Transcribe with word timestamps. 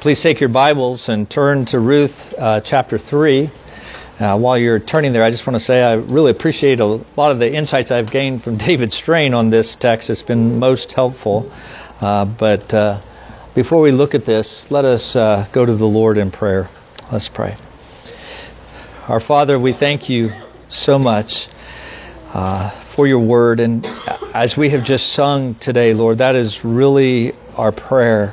Please 0.00 0.22
take 0.22 0.38
your 0.38 0.48
Bibles 0.48 1.08
and 1.08 1.28
turn 1.28 1.64
to 1.64 1.80
Ruth 1.80 2.32
uh, 2.38 2.60
chapter 2.60 2.98
3. 2.98 3.50
Uh, 4.20 4.38
while 4.38 4.56
you're 4.56 4.78
turning 4.78 5.12
there, 5.12 5.24
I 5.24 5.32
just 5.32 5.44
want 5.44 5.56
to 5.56 5.60
say 5.60 5.82
I 5.82 5.94
really 5.94 6.30
appreciate 6.30 6.78
a 6.78 6.84
lot 6.84 7.32
of 7.32 7.40
the 7.40 7.52
insights 7.52 7.90
I've 7.90 8.08
gained 8.08 8.44
from 8.44 8.56
David 8.68 8.92
Strain 8.92 9.34
on 9.34 9.50
this 9.50 9.74
text. 9.74 10.08
It's 10.08 10.22
been 10.22 10.60
most 10.60 10.92
helpful. 10.92 11.50
Uh, 12.00 12.26
but 12.26 12.72
uh, 12.72 13.00
before 13.56 13.80
we 13.80 13.90
look 13.90 14.14
at 14.14 14.24
this, 14.24 14.70
let 14.70 14.84
us 14.84 15.16
uh, 15.16 15.48
go 15.50 15.66
to 15.66 15.74
the 15.74 15.84
Lord 15.84 16.16
in 16.16 16.30
prayer. 16.30 16.68
Let's 17.10 17.28
pray. 17.28 17.56
Our 19.08 19.18
Father, 19.18 19.58
we 19.58 19.72
thank 19.72 20.08
you 20.08 20.30
so 20.68 21.00
much 21.00 21.48
uh, 22.32 22.70
for 22.94 23.08
your 23.08 23.26
word. 23.26 23.58
And 23.58 23.84
as 24.32 24.56
we 24.56 24.70
have 24.70 24.84
just 24.84 25.12
sung 25.12 25.56
today, 25.56 25.92
Lord, 25.92 26.18
that 26.18 26.36
is 26.36 26.64
really 26.64 27.32
our 27.56 27.72
prayer 27.72 28.32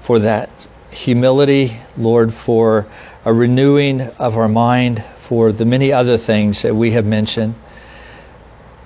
for 0.00 0.20
that 0.20 0.48
humility, 0.94 1.76
Lord, 1.96 2.32
for 2.32 2.86
a 3.24 3.32
renewing 3.32 4.00
of 4.00 4.36
our 4.36 4.48
mind, 4.48 5.04
for 5.28 5.52
the 5.52 5.64
many 5.64 5.92
other 5.92 6.18
things 6.18 6.62
that 6.62 6.74
we 6.74 6.92
have 6.92 7.04
mentioned. 7.04 7.54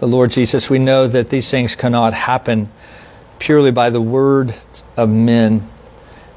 But 0.00 0.06
Lord 0.06 0.30
Jesus, 0.30 0.70
we 0.70 0.78
know 0.78 1.06
that 1.06 1.28
these 1.28 1.50
things 1.50 1.76
cannot 1.76 2.14
happen 2.14 2.68
purely 3.38 3.72
by 3.72 3.90
the 3.90 4.00
word 4.00 4.54
of 4.96 5.08
men, 5.08 5.62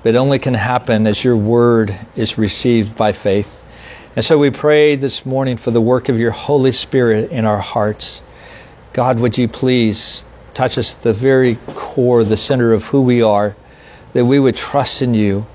but 0.03 0.15
only 0.15 0.39
can 0.39 0.55
happen 0.55 1.07
as 1.07 1.23
your 1.23 1.37
word 1.37 1.97
is 2.15 2.37
received 2.37 2.97
by 2.97 3.13
faith. 3.13 3.47
And 4.15 4.25
so 4.25 4.37
we 4.37 4.49
pray 4.49 4.97
this 4.97 5.25
morning 5.25 5.57
for 5.57 5.71
the 5.71 5.81
work 5.81 6.09
of 6.09 6.19
your 6.19 6.31
Holy 6.31 6.73
Spirit 6.73 7.31
in 7.31 7.45
our 7.45 7.59
hearts. 7.59 8.21
God, 8.93 9.19
would 9.19 9.37
you 9.37 9.47
please 9.47 10.25
touch 10.53 10.77
us 10.77 10.97
at 10.97 11.03
the 11.03 11.13
very 11.13 11.57
core, 11.67 12.23
the 12.25 12.35
center 12.35 12.73
of 12.73 12.83
who 12.83 13.01
we 13.03 13.21
are, 13.21 13.55
that 14.13 14.25
we 14.25 14.37
would 14.37 14.57
trust 14.57 15.01
in 15.01 15.13
you 15.13 15.45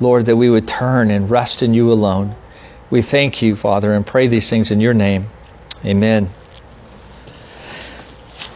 Lord, 0.00 0.26
that 0.26 0.36
we 0.36 0.50
would 0.50 0.68
turn 0.68 1.10
and 1.10 1.30
rest 1.30 1.62
in 1.62 1.72
you 1.74 1.92
alone. 1.92 2.34
We 2.90 3.02
thank 3.02 3.42
you, 3.42 3.56
Father, 3.56 3.92
and 3.94 4.06
pray 4.06 4.28
these 4.28 4.48
things 4.50 4.70
in 4.70 4.80
your 4.80 4.94
name. 4.94 5.26
Amen. 5.84 6.28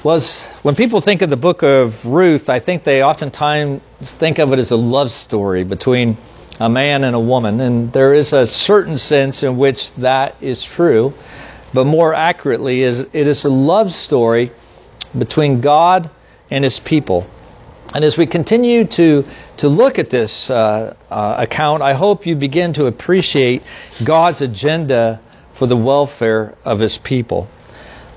Was 0.04 0.46
when 0.62 0.76
people 0.76 1.00
think 1.00 1.22
of 1.22 1.30
the 1.30 1.36
book 1.36 1.62
of 1.62 2.04
Ruth, 2.04 2.48
I 2.48 2.60
think 2.60 2.84
they 2.84 3.02
oftentimes 3.02 3.82
think 4.00 4.38
of 4.38 4.52
it 4.52 4.58
as 4.58 4.70
a 4.70 4.76
love 4.76 5.10
story 5.10 5.64
between 5.64 6.16
a 6.58 6.68
man 6.68 7.04
and 7.04 7.16
a 7.16 7.20
woman, 7.20 7.60
and 7.60 7.92
there 7.92 8.12
is 8.12 8.32
a 8.32 8.46
certain 8.46 8.98
sense 8.98 9.42
in 9.42 9.56
which 9.56 9.94
that 9.94 10.42
is 10.42 10.62
true, 10.62 11.14
but 11.72 11.86
more 11.86 12.14
accurately, 12.14 12.82
is 12.82 13.00
it 13.00 13.26
is 13.26 13.44
a 13.44 13.50
love 13.50 13.92
story 13.92 14.52
between 15.18 15.60
God 15.60 16.10
and 16.50 16.64
His 16.64 16.78
people. 16.78 17.26
And 17.94 18.04
as 18.04 18.16
we 18.16 18.26
continue 18.26 18.84
to, 18.86 19.24
to 19.60 19.68
look 19.68 19.98
at 19.98 20.08
this 20.08 20.48
uh, 20.48 20.96
uh, 21.10 21.34
account, 21.36 21.82
I 21.82 21.92
hope 21.92 22.26
you 22.26 22.34
begin 22.34 22.72
to 22.74 22.86
appreciate 22.86 23.62
God's 24.02 24.40
agenda 24.40 25.20
for 25.52 25.66
the 25.66 25.76
welfare 25.76 26.54
of 26.64 26.78
His 26.78 26.96
people. 26.96 27.46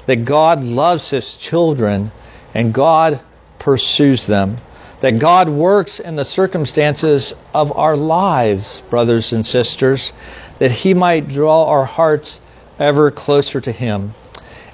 That 0.06 0.24
God 0.24 0.64
loves 0.64 1.10
His 1.10 1.36
children 1.36 2.12
and 2.54 2.74
God 2.74 3.20
pursues 3.60 4.26
them. 4.26 4.56
That 5.02 5.20
God 5.20 5.50
works 5.50 6.00
in 6.00 6.16
the 6.16 6.24
circumstances 6.24 7.34
of 7.54 7.78
our 7.78 7.98
lives, 7.98 8.82
brothers 8.90 9.34
and 9.34 9.46
sisters, 9.46 10.14
that 10.60 10.72
He 10.72 10.94
might 10.94 11.28
draw 11.28 11.66
our 11.66 11.84
hearts 11.84 12.40
ever 12.80 13.12
closer 13.12 13.60
to 13.60 13.72
Him. 13.74 14.14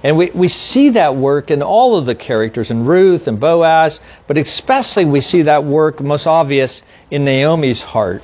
And 0.04 0.18
we, 0.18 0.32
we 0.32 0.48
see 0.48 0.92
that 0.92 1.16
work 1.16 1.52
in 1.52 1.62
all 1.62 1.98
of 1.98 2.06
the 2.06 2.16
characters, 2.16 2.72
in 2.72 2.86
Ruth 2.86 3.28
and 3.28 3.40
Boaz, 3.40 4.00
but 4.28 4.38
especially 4.38 5.06
we 5.06 5.22
see 5.22 5.44
that 5.44 5.66
work 5.66 6.00
most 6.00 6.26
obvious 6.26 6.82
in 7.12 7.26
Naomi's 7.26 7.82
heart. 7.82 8.22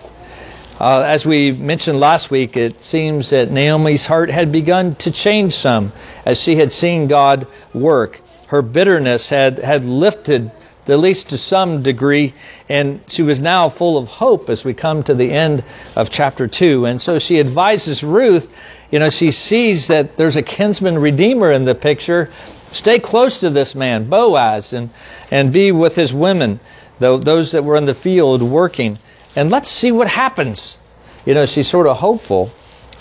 Uh, 0.80 1.02
as 1.02 1.26
we 1.26 1.52
mentioned 1.52 2.00
last 2.00 2.30
week, 2.30 2.58
it 2.58 2.82
seems 2.82 3.30
that 3.30 3.50
Naomi's 3.50 4.06
heart 4.06 4.30
had 4.30 4.52
begun 4.52 4.96
to 4.96 5.12
change 5.12 5.54
some 5.54 5.94
as 6.26 6.42
she 6.42 6.58
had 6.58 6.72
seen 6.72 7.08
God 7.08 7.48
work. 7.74 8.22
Her 8.48 8.62
bitterness 8.62 9.30
had, 9.30 9.60
had 9.60 9.86
lifted, 9.86 10.52
at 10.88 11.00
least 11.00 11.30
to 11.30 11.38
some 11.38 11.82
degree, 11.82 12.34
and 12.68 13.02
she 13.08 13.24
was 13.24 13.40
now 13.40 13.70
full 13.70 13.98
of 13.98 14.08
hope 14.08 14.50
as 14.50 14.66
we 14.66 14.74
come 14.74 15.04
to 15.04 15.14
the 15.14 15.32
end 15.32 15.64
of 15.96 16.10
chapter 16.10 16.48
2. 16.48 16.86
And 16.86 17.02
so 17.02 17.20
she 17.20 17.40
advises 17.40 18.04
Ruth 18.04 18.50
you 18.92 19.00
know, 19.00 19.10
she 19.10 19.32
sees 19.32 19.88
that 19.88 20.18
there's 20.18 20.36
a 20.36 20.44
kinsman 20.44 20.98
redeemer 21.00 21.52
in 21.52 21.66
the 21.66 21.76
picture. 21.76 22.30
Stay 22.70 23.00
close 23.00 23.40
to 23.40 23.50
this 23.50 23.76
man, 23.76 24.10
Boaz, 24.10 24.74
and, 24.74 24.90
and 25.32 25.52
be 25.52 25.72
with 25.72 25.96
his 25.96 26.14
women, 26.14 26.60
those 27.00 27.52
that 27.54 27.64
were 27.64 27.76
in 27.78 27.86
the 27.86 27.96
field 27.96 28.42
working. 28.42 29.00
And 29.36 29.50
let's 29.50 29.70
see 29.70 29.92
what 29.92 30.08
happens. 30.08 30.78
You 31.26 31.34
know, 31.34 31.46
she's 31.46 31.68
sort 31.68 31.88
of 31.88 31.98
hopeful. 31.98 32.52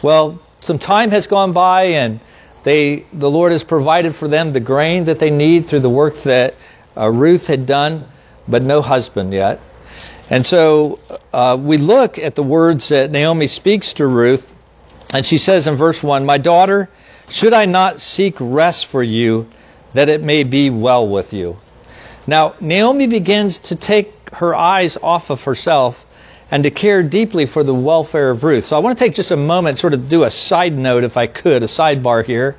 Well, 0.03 0.41
some 0.61 0.79
time 0.79 1.11
has 1.11 1.27
gone 1.27 1.53
by 1.53 1.85
and 1.85 2.21
they, 2.65 3.05
the 3.13 3.31
Lord 3.31 3.53
has 3.53 3.63
provided 3.63 4.17
for 4.17 4.27
them 4.27 4.53
the 4.53 4.61
grain 4.61 5.05
that 5.05 5.19
they 5.19 5.31
need 5.31 5.67
through 5.67 5.81
the 5.81 5.91
work 5.91 6.15
that 6.25 6.55
uh, 6.97 7.11
Ruth 7.11 7.47
had 7.47 7.67
done, 7.67 8.07
but 8.49 8.63
no 8.63 8.81
husband 8.81 9.33
yet. 9.35 9.61
And 10.31 10.47
so 10.47 10.99
uh, 11.33 11.59
we 11.61 11.77
look 11.77 12.19
at 12.19 12.35
the 12.35 12.43
words 12.43 12.89
that 12.89 13.11
Naomi 13.11 13.47
speaks 13.47 13.93
to 13.95 14.07
Ruth 14.07 14.55
and 15.15 15.25
she 15.25 15.39
says 15.39 15.69
in 15.69 15.77
verse 15.77 16.03
1 16.03 16.27
My 16.27 16.39
daughter, 16.39 16.91
should 17.29 17.53
I 17.53 17.67
not 17.67 18.01
seek 18.01 18.35
rest 18.41 18.87
for 18.87 19.03
you 19.03 19.47
that 19.93 20.09
it 20.09 20.23
may 20.23 20.43
be 20.43 20.71
well 20.71 21.09
with 21.09 21.33
you? 21.33 21.57
Now, 22.27 22.55
Naomi 22.61 23.07
begins 23.07 23.59
to 23.71 23.77
take 23.77 24.13
her 24.33 24.57
eyes 24.57 24.97
off 25.01 25.31
of 25.31 25.43
herself 25.43 26.05
and 26.51 26.65
to 26.65 26.71
care 26.71 27.03
deeply 27.03 27.47
for 27.47 27.63
the 27.63 27.73
welfare 27.73 28.31
of 28.31 28.43
Ruth. 28.43 28.65
So 28.65 28.77
I 28.77 28.81
want 28.81 28.99
to 28.99 29.05
take 29.05 29.15
just 29.15 29.31
a 29.31 29.37
moment, 29.37 29.79
sort 29.79 29.95
of 29.95 30.09
do 30.09 30.25
a 30.25 30.31
side 30.31 30.77
note, 30.77 31.05
if 31.05 31.17
I 31.17 31.29
could, 31.29 31.63
a 31.63 31.67
sidebar 31.67 32.25
here, 32.25 32.57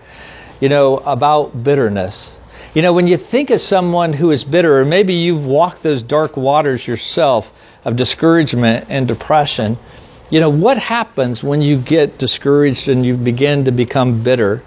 you 0.62 0.70
know, 0.70 0.98
about 0.98 1.62
bitterness. 1.62 2.36
You 2.74 2.82
know, 2.82 2.94
when 2.94 3.08
you 3.08 3.18
think 3.18 3.50
of 3.50 3.60
someone 3.60 4.14
who 4.14 4.32
is 4.32 4.44
bitter, 4.44 4.80
or 4.80 4.86
maybe 4.86 5.14
you've 5.14 5.46
walked 5.46 5.84
those 5.84 6.04
dark 6.04 6.38
waters 6.38 6.88
yourself 6.88 7.52
of 7.84 7.96
discouragement 7.96 8.88
and 8.90 9.08
depression, 9.08 9.78
you 10.30 10.40
know, 10.40 10.50
what 10.50 10.78
happens 10.78 11.44
when 11.44 11.62
you 11.62 11.78
get 11.78 12.18
discouraged 12.18 12.90
and 12.90 13.06
you 13.06 13.16
begin 13.16 13.66
to 13.66 13.72
become 13.72 14.24
bitter? 14.24 14.64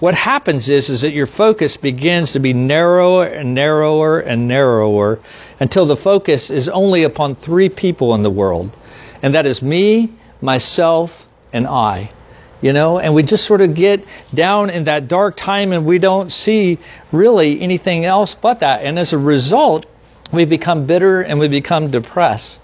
What 0.00 0.14
happens 0.14 0.68
is, 0.68 0.90
is 0.90 1.02
that 1.02 1.12
your 1.12 1.26
focus 1.26 1.76
begins 1.76 2.32
to 2.32 2.40
be 2.40 2.52
narrower 2.52 3.24
and 3.24 3.54
narrower 3.54 4.18
and 4.18 4.46
narrower 4.46 5.20
until 5.58 5.86
the 5.86 5.96
focus 5.96 6.50
is 6.50 6.68
only 6.68 7.04
upon 7.04 7.34
three 7.34 7.68
people 7.68 8.14
in 8.14 8.22
the 8.22 8.30
world. 8.30 8.76
And 9.22 9.34
that 9.34 9.46
is 9.46 9.62
me, 9.62 10.12
myself, 10.42 11.26
and 11.52 11.66
I. 11.66 12.10
You 12.60 12.72
know, 12.72 12.98
and 12.98 13.14
we 13.14 13.22
just 13.22 13.44
sort 13.44 13.60
of 13.60 13.74
get 13.74 14.04
down 14.34 14.70
in 14.70 14.84
that 14.84 15.08
dark 15.08 15.36
time 15.36 15.72
and 15.72 15.86
we 15.86 15.98
don't 15.98 16.32
see 16.32 16.78
really 17.12 17.60
anything 17.60 18.04
else 18.04 18.34
but 18.34 18.60
that. 18.60 18.82
And 18.82 18.98
as 18.98 19.12
a 19.12 19.18
result, 19.18 19.86
we 20.32 20.46
become 20.46 20.86
bitter 20.86 21.20
and 21.20 21.38
we 21.38 21.48
become 21.48 21.90
depressed. 21.90 22.60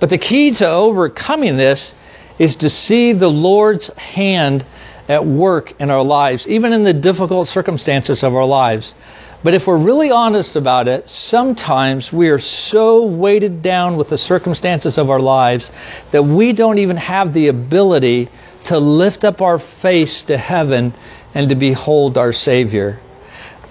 But 0.00 0.10
the 0.10 0.18
key 0.18 0.52
to 0.52 0.68
overcoming 0.68 1.56
this 1.56 1.94
is 2.38 2.56
to 2.56 2.70
see 2.70 3.12
the 3.12 3.28
Lord's 3.28 3.88
hand 3.94 4.64
at 5.08 5.26
work 5.26 5.78
in 5.80 5.90
our 5.90 6.02
lives, 6.02 6.48
even 6.48 6.72
in 6.72 6.84
the 6.84 6.94
difficult 6.94 7.48
circumstances 7.48 8.22
of 8.22 8.34
our 8.34 8.46
lives. 8.46 8.94
But 9.42 9.54
if 9.54 9.66
we're 9.66 9.78
really 9.78 10.10
honest 10.10 10.56
about 10.56 10.88
it, 10.88 11.08
sometimes 11.08 12.12
we 12.12 12.28
are 12.28 12.38
so 12.38 13.06
weighted 13.06 13.62
down 13.62 13.96
with 13.96 14.10
the 14.10 14.18
circumstances 14.18 14.98
of 14.98 15.10
our 15.10 15.18
lives 15.18 15.70
that 16.12 16.22
we 16.22 16.52
don't 16.52 16.78
even 16.78 16.96
have 16.96 17.32
the 17.32 17.48
ability 17.48 18.28
to 18.66 18.78
lift 18.78 19.24
up 19.24 19.40
our 19.40 19.58
face 19.58 20.22
to 20.24 20.36
heaven 20.36 20.94
and 21.34 21.48
to 21.48 21.54
behold 21.54 22.18
our 22.18 22.32
Savior. 22.32 23.00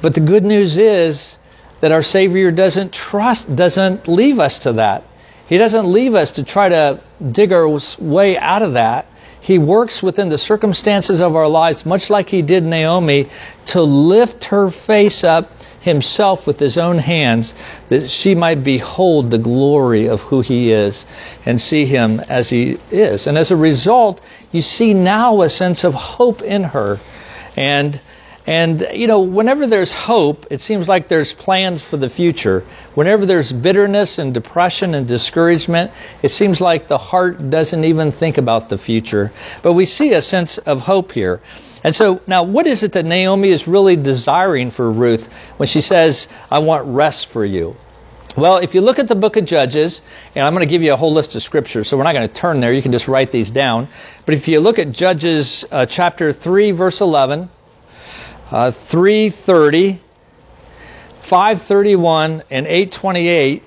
But 0.02 0.16
the 0.16 0.22
good 0.22 0.44
news 0.44 0.78
is 0.78 1.38
that 1.82 1.92
our 1.92 2.04
Savior 2.04 2.52
doesn't 2.52 2.94
trust, 2.94 3.56
doesn't 3.56 4.08
leave 4.08 4.40
us 4.40 4.60
to 4.60 4.74
that. 4.74 5.04
He 5.50 5.58
doesn't 5.58 5.92
leave 5.92 6.14
us 6.14 6.32
to 6.32 6.44
try 6.44 6.70
to 6.70 7.02
dig 7.32 7.52
our 7.52 7.68
way 8.00 8.38
out 8.38 8.62
of 8.62 8.74
that. 8.74 9.08
He 9.42 9.58
works 9.58 10.04
within 10.04 10.30
the 10.30 10.38
circumstances 10.38 11.22
of 11.22 11.36
our 11.36 11.48
lives, 11.48 11.88
much 11.88 12.12
like 12.12 12.30
He 12.30 12.44
did 12.44 12.64
Naomi, 12.64 13.28
to 13.68 13.82
lift 13.82 14.46
her 14.46 14.70
face 14.70 15.24
up 15.24 15.50
himself 15.82 16.46
with 16.46 16.60
his 16.60 16.78
own 16.78 17.00
hands 17.00 17.56
that 17.88 18.10
she 18.10 18.36
might 18.36 18.64
behold 18.64 19.32
the 19.32 19.38
glory 19.38 20.08
of 20.08 20.22
who 20.22 20.42
he 20.42 20.72
is 20.72 21.06
and 21.46 21.60
see 21.60 21.86
him 21.86 22.20
as 22.20 22.50
he 22.50 22.78
is. 22.92 23.28
And 23.28 23.38
as 23.38 23.50
a 23.50 23.56
result, 23.56 24.22
you 24.52 24.62
see 24.62 24.94
now 24.94 25.42
a 25.42 25.50
sense 25.50 25.84
of 25.84 25.94
hope 25.94 26.42
in 26.42 26.64
her. 26.64 27.00
And 27.56 28.00
and, 28.50 28.88
you 28.96 29.06
know, 29.06 29.20
whenever 29.20 29.68
there's 29.68 29.94
hope, 29.94 30.48
it 30.50 30.60
seems 30.60 30.90
like 30.90 31.08
there's 31.08 31.34
plans 31.34 31.84
for 31.84 31.98
the 31.98 32.10
future. 32.10 32.64
Whenever 32.96 33.28
there's 33.28 33.52
bitterness 33.52 34.18
and 34.18 34.34
depression 34.34 34.96
and 34.96 35.08
discouragement, 35.08 35.92
it 36.24 36.30
seems 36.30 36.60
like 36.60 36.88
the 36.88 36.98
heart 36.98 37.52
doesn't 37.52 37.84
even 37.84 38.12
think 38.12 38.40
about 38.40 38.68
the 38.68 38.80
future. 38.80 39.32
But 39.62 39.74
we 39.74 39.86
see 39.86 40.14
a 40.14 40.22
sense 40.24 40.58
of 40.58 40.80
hope 40.80 41.12
here. 41.12 41.42
And 41.84 41.96
so, 41.96 42.22
now, 42.26 42.42
what 42.42 42.66
is 42.66 42.82
it 42.82 42.94
that 42.94 43.06
Naomi 43.06 43.52
is 43.52 43.68
really 43.68 43.96
desiring 43.96 44.72
for 44.72 44.92
Ruth 44.92 45.28
when 45.58 45.68
she 45.68 45.82
says, 45.82 46.28
I 46.50 46.58
want 46.58 46.88
rest 46.88 47.30
for 47.30 47.46
you? 47.46 47.76
Well, 48.36 48.58
if 48.58 48.74
you 48.74 48.82
look 48.82 48.98
at 48.98 49.08
the 49.08 49.16
book 49.16 49.38
of 49.38 49.46
Judges, 49.46 50.02
and 50.34 50.44
I'm 50.44 50.56
going 50.56 50.68
to 50.68 50.72
give 50.72 50.82
you 50.82 50.94
a 50.94 50.98
whole 50.98 51.14
list 51.14 51.36
of 51.36 51.44
scriptures, 51.44 51.88
so 51.88 51.98
we're 51.98 52.04
not 52.04 52.14
going 52.14 52.28
to 52.28 52.34
turn 52.34 52.62
there. 52.62 52.74
You 52.74 52.82
can 52.82 52.92
just 52.92 53.08
write 53.08 53.32
these 53.32 53.52
down. 53.52 53.90
But 54.26 54.34
if 54.34 54.48
you 54.48 54.60
look 54.60 54.80
at 54.80 54.92
Judges 54.92 55.66
uh, 55.70 55.86
chapter 55.86 56.34
3, 56.34 56.72
verse 56.72 57.00
11, 57.00 57.50
uh, 58.52 58.72
330, 58.72 60.02
531, 61.22 62.44
and 62.50 62.66
828, 62.66 63.64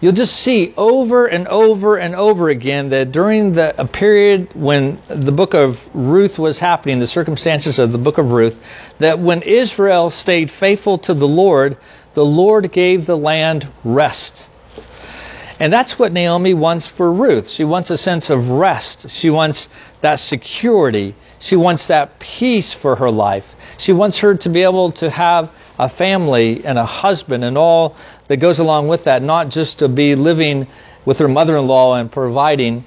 you'll 0.00 0.12
just 0.12 0.34
see 0.34 0.74
over 0.76 1.26
and 1.26 1.46
over 1.48 1.96
and 1.96 2.14
over 2.14 2.48
again 2.48 2.90
that 2.90 3.12
during 3.12 3.52
the 3.52 3.80
a 3.80 3.86
period 3.86 4.48
when 4.54 4.98
the 5.08 5.32
book 5.32 5.54
of 5.54 5.88
Ruth 5.94 6.38
was 6.38 6.58
happening, 6.58 6.98
the 6.98 7.06
circumstances 7.06 7.78
of 7.78 7.92
the 7.92 7.98
book 7.98 8.18
of 8.18 8.32
Ruth, 8.32 8.64
that 8.98 9.18
when 9.18 9.42
Israel 9.42 10.10
stayed 10.10 10.50
faithful 10.50 10.98
to 10.98 11.14
the 11.14 11.28
Lord, 11.28 11.76
the 12.14 12.24
Lord 12.24 12.72
gave 12.72 13.06
the 13.06 13.16
land 13.16 13.68
rest. 13.84 14.48
And 15.60 15.72
that's 15.72 15.96
what 15.96 16.12
Naomi 16.12 16.54
wants 16.54 16.88
for 16.88 17.12
Ruth. 17.12 17.48
She 17.48 17.62
wants 17.62 17.90
a 17.90 17.98
sense 17.98 18.30
of 18.30 18.48
rest. 18.48 19.10
She 19.10 19.30
wants 19.30 19.68
that 20.00 20.18
security. 20.18 21.14
She 21.42 21.56
wants 21.56 21.88
that 21.88 22.20
peace 22.20 22.72
for 22.72 22.94
her 22.96 23.10
life. 23.10 23.56
She 23.76 23.92
wants 23.92 24.20
her 24.20 24.36
to 24.36 24.48
be 24.48 24.62
able 24.62 24.92
to 24.92 25.10
have 25.10 25.50
a 25.76 25.88
family 25.88 26.64
and 26.64 26.78
a 26.78 26.84
husband 26.84 27.42
and 27.42 27.58
all 27.58 27.96
that 28.28 28.36
goes 28.36 28.60
along 28.60 28.86
with 28.86 29.04
that, 29.04 29.22
not 29.22 29.48
just 29.48 29.80
to 29.80 29.88
be 29.88 30.14
living 30.14 30.68
with 31.04 31.18
her 31.18 31.26
mother 31.26 31.56
in 31.56 31.66
law 31.66 31.96
and 31.96 32.12
providing 32.12 32.84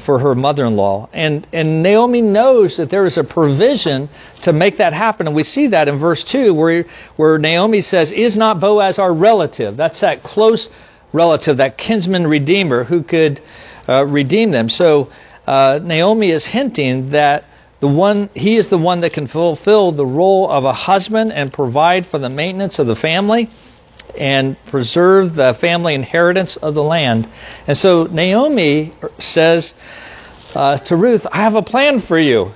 for 0.00 0.20
her 0.20 0.36
mother-in-law. 0.36 1.08
And 1.12 1.48
and 1.52 1.82
Naomi 1.82 2.20
knows 2.22 2.76
that 2.76 2.90
there 2.90 3.06
is 3.06 3.16
a 3.18 3.24
provision 3.24 4.08
to 4.42 4.52
make 4.52 4.76
that 4.76 4.92
happen. 4.92 5.26
And 5.26 5.34
we 5.34 5.42
see 5.42 5.68
that 5.68 5.88
in 5.88 5.98
verse 5.98 6.22
2 6.22 6.54
where 6.54 6.84
where 7.16 7.38
Naomi 7.38 7.80
says, 7.80 8.12
"Is 8.12 8.36
not 8.36 8.60
Boaz 8.60 9.00
our 9.00 9.12
relative?" 9.12 9.76
That's 9.76 10.00
that 10.00 10.22
close 10.22 10.68
relative, 11.12 11.56
that 11.56 11.76
kinsman 11.76 12.28
redeemer 12.28 12.84
who 12.84 13.02
could 13.02 13.40
uh, 13.88 14.04
redeem 14.06 14.52
them. 14.52 14.68
So 14.68 15.08
uh, 15.46 15.80
Naomi 15.82 16.30
is 16.30 16.44
hinting 16.44 17.10
that 17.10 17.44
the 17.80 17.88
one 17.88 18.30
he 18.34 18.56
is 18.56 18.70
the 18.70 18.78
one 18.78 19.00
that 19.02 19.12
can 19.12 19.26
fulfill 19.26 19.92
the 19.92 20.06
role 20.06 20.50
of 20.50 20.64
a 20.64 20.72
husband 20.72 21.32
and 21.32 21.52
provide 21.52 22.06
for 22.06 22.18
the 22.18 22.30
maintenance 22.30 22.78
of 22.78 22.86
the 22.86 22.96
family 22.96 23.50
and 24.18 24.56
preserve 24.66 25.34
the 25.34 25.52
family 25.54 25.94
inheritance 25.94 26.56
of 26.56 26.74
the 26.74 26.82
land. 26.82 27.28
And 27.66 27.76
so 27.76 28.04
Naomi 28.04 28.92
says 29.18 29.74
uh, 30.54 30.78
to 30.78 30.96
Ruth, 30.96 31.26
I 31.30 31.38
have 31.38 31.54
a 31.54 31.62
plan 31.62 32.00
for 32.00 32.18
you. 32.18 32.52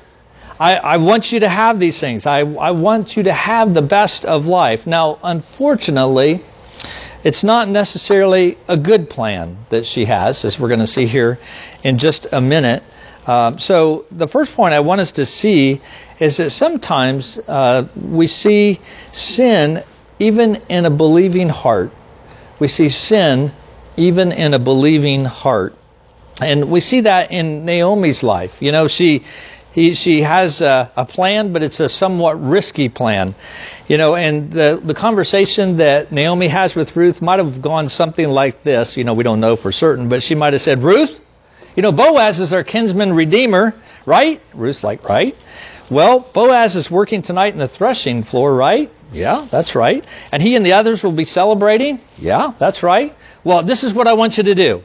I, 0.58 0.76
I 0.76 0.96
want 0.99 1.32
you 1.32 1.40
to 1.40 1.49
have 1.49 1.81
these 1.81 1.99
things. 1.99 2.26
I, 2.26 2.40
I 2.40 2.72
want 2.72 3.17
you 3.17 3.25
to 3.25 3.32
have 3.32 3.72
the 3.72 3.82
best 3.82 4.25
of 4.25 4.46
life. 4.46 4.87
Now, 4.87 5.19
unfortunately, 5.22 6.43
it's 7.25 7.44
not 7.44 7.69
necessarily 7.69 8.58
a 8.69 8.76
good 8.76 9.11
plan 9.11 9.58
that 9.70 9.87
she 9.87 10.06
has, 10.06 10.44
as 10.44 10.58
we're 10.58 10.69
going 10.69 10.81
to 10.81 10.87
see 10.87 11.06
here 11.06 11.38
in 11.82 11.99
just 11.99 12.26
a 12.32 12.40
minute. 12.40 12.82
Uh, 13.26 13.56
so, 13.58 14.06
the 14.11 14.26
first 14.26 14.55
point 14.55 14.75
I 14.75 14.81
want 14.81 15.00
us 15.00 15.12
to 15.12 15.26
see 15.26 15.81
is 16.19 16.38
that 16.38 16.50
sometimes 16.50 17.38
uh, 17.46 17.87
we 17.96 18.26
see 18.26 18.81
sin 19.12 19.82
even 20.19 20.56
in 20.69 20.87
a 20.87 20.90
believing 20.90 21.49
heart. 21.49 21.93
We 22.58 22.69
see 22.69 22.88
sin 22.88 23.52
even 23.96 24.32
in 24.32 24.55
a 24.55 24.58
believing 24.58 25.25
heart. 25.25 25.75
And 26.40 26.70
we 26.70 26.81
see 26.81 27.02
that 27.02 27.32
in 27.32 27.64
Naomi's 27.64 28.22
life. 28.22 28.62
You 28.62 28.72
know, 28.72 28.88
she 28.88 29.25
he, 29.72 29.94
she 29.94 30.22
has 30.22 30.61
a, 30.62 30.90
a, 30.96 31.06
plan, 31.06 31.52
but 31.52 31.62
it's 31.62 31.78
a 31.78 31.88
somewhat 31.88 32.43
risky 32.43 32.88
plan. 32.88 33.37
You 33.87 33.99
know, 33.99 34.17
and 34.17 34.50
the, 34.50 34.81
the 34.82 34.94
conversation 34.94 35.76
that 35.76 36.11
Naomi 36.11 36.49
has 36.49 36.75
with 36.75 36.96
Ruth 36.96 37.22
might 37.22 37.38
have 37.38 37.62
gone 37.62 37.88
something 37.88 38.28
like 38.28 38.64
this. 38.64 38.96
You 38.96 39.05
know, 39.05 39.14
we 39.14 39.22
don't 39.22 39.40
know 39.40 39.55
for 39.55 39.70
certain, 39.70 40.08
but 40.08 40.22
she 40.22 40.34
might 40.34 40.55
have 40.55 40.62
said, 40.62 40.82
Ruth, 40.82 41.20
you 41.76 41.82
know, 41.82 41.93
Boaz 41.93 42.40
is 42.40 42.52
our 42.52 42.64
kinsman 42.64 43.12
redeemer, 43.12 43.75
right? 44.06 44.40
Ruth's 44.55 44.84
like, 44.84 45.08
right? 45.08 45.37
Well, 45.90 46.20
Boaz 46.20 46.76
is 46.76 46.90
working 46.90 47.22
tonight 47.22 47.52
in 47.52 47.58
the 47.58 47.69
threshing 47.69 48.22
floor, 48.22 48.55
right? 48.55 48.90
Yeah, 49.12 49.49
that's 49.50 49.75
right. 49.75 50.06
And 50.31 50.43
he 50.43 50.55
and 50.55 50.64
the 50.64 50.75
others 50.75 51.02
will 51.02 51.12
be 51.12 51.25
celebrating? 51.25 52.00
Yeah, 52.17 52.52
that's 52.58 52.82
right. 52.82 53.14
Well, 53.43 53.64
this 53.64 53.82
is 53.82 53.93
what 53.93 54.06
I 54.06 54.12
want 54.12 54.37
you 54.37 54.44
to 54.44 54.55
do. 54.55 54.82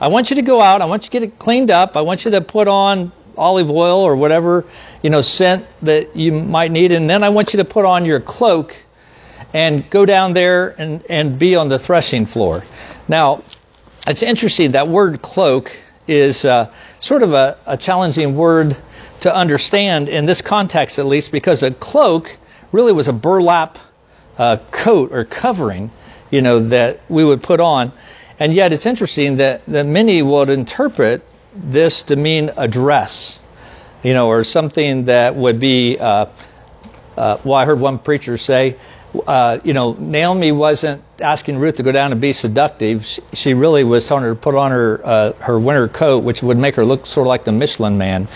I 0.00 0.08
want 0.08 0.30
you 0.30 0.36
to 0.36 0.42
go 0.42 0.60
out. 0.60 0.82
I 0.82 0.84
want 0.84 1.04
you 1.04 1.10
to 1.10 1.12
get 1.12 1.22
it 1.22 1.38
cleaned 1.38 1.70
up. 1.70 1.96
I 1.96 2.02
want 2.02 2.24
you 2.24 2.30
to 2.32 2.40
put 2.40 2.68
on 2.68 3.12
olive 3.36 3.70
oil 3.70 4.00
or 4.00 4.16
whatever, 4.16 4.64
you 5.02 5.10
know, 5.10 5.20
scent 5.20 5.66
that 5.82 6.16
you 6.16 6.32
might 6.32 6.70
need. 6.70 6.92
And 6.92 7.08
then 7.08 7.24
I 7.24 7.30
want 7.30 7.52
you 7.52 7.58
to 7.58 7.64
put 7.64 7.84
on 7.84 8.04
your 8.04 8.20
cloak 8.20 8.76
and 9.52 9.88
go 9.90 10.04
down 10.06 10.32
there 10.32 10.68
and, 10.68 11.04
and 11.08 11.38
be 11.38 11.56
on 11.56 11.68
the 11.68 11.78
threshing 11.78 12.26
floor. 12.26 12.62
Now, 13.08 13.42
it's 14.06 14.22
interesting. 14.22 14.72
That 14.72 14.88
word 14.88 15.22
cloak 15.22 15.70
is 16.08 16.44
uh, 16.44 16.72
sort 17.00 17.22
of 17.22 17.32
a, 17.32 17.58
a 17.66 17.76
challenging 17.76 18.36
word 18.36 18.76
to 19.20 19.34
understand 19.34 20.08
in 20.08 20.26
this 20.26 20.42
context, 20.42 20.98
at 20.98 21.06
least, 21.06 21.32
because 21.32 21.62
a 21.62 21.72
cloak 21.72 22.36
really 22.72 22.92
was 22.92 23.08
a 23.08 23.12
burlap 23.12 23.78
uh, 24.38 24.58
coat 24.70 25.12
or 25.12 25.24
covering, 25.24 25.90
you 26.30 26.42
know, 26.42 26.68
that 26.68 27.00
we 27.08 27.24
would 27.24 27.42
put 27.42 27.60
on. 27.60 27.92
And 28.38 28.52
yet 28.52 28.72
it's 28.72 28.86
interesting 28.86 29.38
that, 29.38 29.64
that 29.66 29.86
many 29.86 30.22
would 30.22 30.50
interpret 30.50 31.22
this 31.54 32.02
to 32.04 32.16
mean 32.16 32.50
a 32.56 32.68
dress, 32.68 33.40
you 34.02 34.12
know, 34.12 34.28
or 34.28 34.44
something 34.44 35.06
that 35.06 35.34
would 35.34 35.58
be, 35.58 35.98
uh, 35.98 36.26
uh, 37.16 37.38
well, 37.44 37.54
I 37.54 37.64
heard 37.64 37.80
one 37.80 37.98
preacher 37.98 38.36
say, 38.36 38.76
uh, 39.20 39.60
you 39.64 39.72
know, 39.72 39.92
Naomi 39.92 40.52
wasn't 40.52 41.02
asking 41.20 41.58
Ruth 41.58 41.76
to 41.76 41.82
go 41.82 41.92
down 41.92 42.12
and 42.12 42.20
be 42.20 42.32
seductive. 42.32 43.06
She, 43.32 43.54
really 43.54 43.84
was 43.84 44.04
telling 44.04 44.24
her 44.24 44.34
to 44.34 44.40
put 44.40 44.54
on 44.54 44.70
her 44.70 45.00
uh, 45.02 45.32
her 45.34 45.58
winter 45.58 45.88
coat, 45.88 46.24
which 46.24 46.42
would 46.42 46.58
make 46.58 46.74
her 46.74 46.84
look 46.84 47.06
sort 47.06 47.26
of 47.26 47.28
like 47.28 47.44
the 47.44 47.52
Michelin 47.52 47.96
Man, 47.98 48.28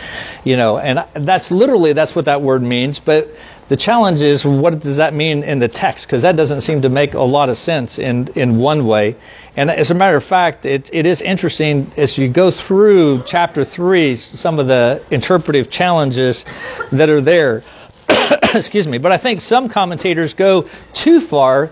you 0.44 0.56
know. 0.56 0.78
And 0.78 1.04
that's 1.26 1.50
literally 1.50 1.92
that's 1.92 2.14
what 2.14 2.24
that 2.24 2.42
word 2.42 2.62
means. 2.62 3.00
But 3.00 3.28
the 3.68 3.76
challenge 3.76 4.22
is, 4.22 4.44
what 4.44 4.80
does 4.80 4.96
that 4.96 5.14
mean 5.14 5.42
in 5.42 5.58
the 5.58 5.68
text? 5.68 6.06
Because 6.06 6.22
that 6.22 6.36
doesn't 6.36 6.62
seem 6.62 6.82
to 6.82 6.88
make 6.88 7.14
a 7.14 7.20
lot 7.20 7.48
of 7.48 7.58
sense 7.58 7.98
in 7.98 8.28
in 8.34 8.58
one 8.58 8.86
way. 8.86 9.16
And 9.56 9.70
as 9.70 9.90
a 9.90 9.94
matter 9.94 10.16
of 10.16 10.24
fact, 10.24 10.64
it, 10.64 10.90
it 10.92 11.06
is 11.06 11.20
interesting 11.20 11.92
as 11.96 12.16
you 12.16 12.28
go 12.28 12.50
through 12.50 13.22
chapter 13.26 13.64
three, 13.64 14.16
some 14.16 14.58
of 14.58 14.68
the 14.68 15.02
interpretive 15.10 15.70
challenges 15.70 16.44
that 16.92 17.10
are 17.10 17.20
there. 17.20 17.62
excuse 18.54 18.86
me, 18.86 18.98
but 18.98 19.12
I 19.12 19.18
think 19.18 19.40
some 19.40 19.68
commentators 19.68 20.34
go 20.34 20.66
too 20.92 21.20
far 21.20 21.70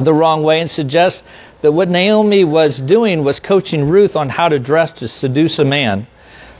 the 0.00 0.12
wrong 0.12 0.42
way 0.42 0.60
and 0.60 0.70
suggest 0.70 1.24
that 1.60 1.72
what 1.72 1.88
Naomi 1.88 2.44
was 2.44 2.80
doing 2.80 3.24
was 3.24 3.40
coaching 3.40 3.88
Ruth 3.88 4.16
on 4.16 4.28
how 4.28 4.48
to 4.48 4.58
dress 4.58 4.92
to 4.94 5.08
seduce 5.08 5.58
a 5.58 5.64
man. 5.64 6.06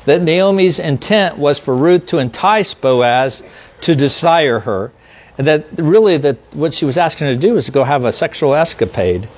That 0.06 0.22
Naomi's 0.22 0.78
intent 0.78 1.38
was 1.38 1.58
for 1.58 1.74
Ruth 1.74 2.06
to 2.06 2.18
entice 2.18 2.74
Boaz 2.74 3.42
to 3.82 3.94
desire 3.94 4.60
her. 4.60 4.92
And 5.36 5.46
that 5.46 5.66
really 5.78 6.18
that 6.18 6.38
what 6.52 6.74
she 6.74 6.84
was 6.84 6.96
asking 6.96 7.26
her 7.26 7.34
to 7.34 7.40
do 7.40 7.54
was 7.54 7.66
to 7.66 7.72
go 7.72 7.82
have 7.84 8.04
a 8.04 8.12
sexual 8.12 8.54
escapade. 8.54 9.28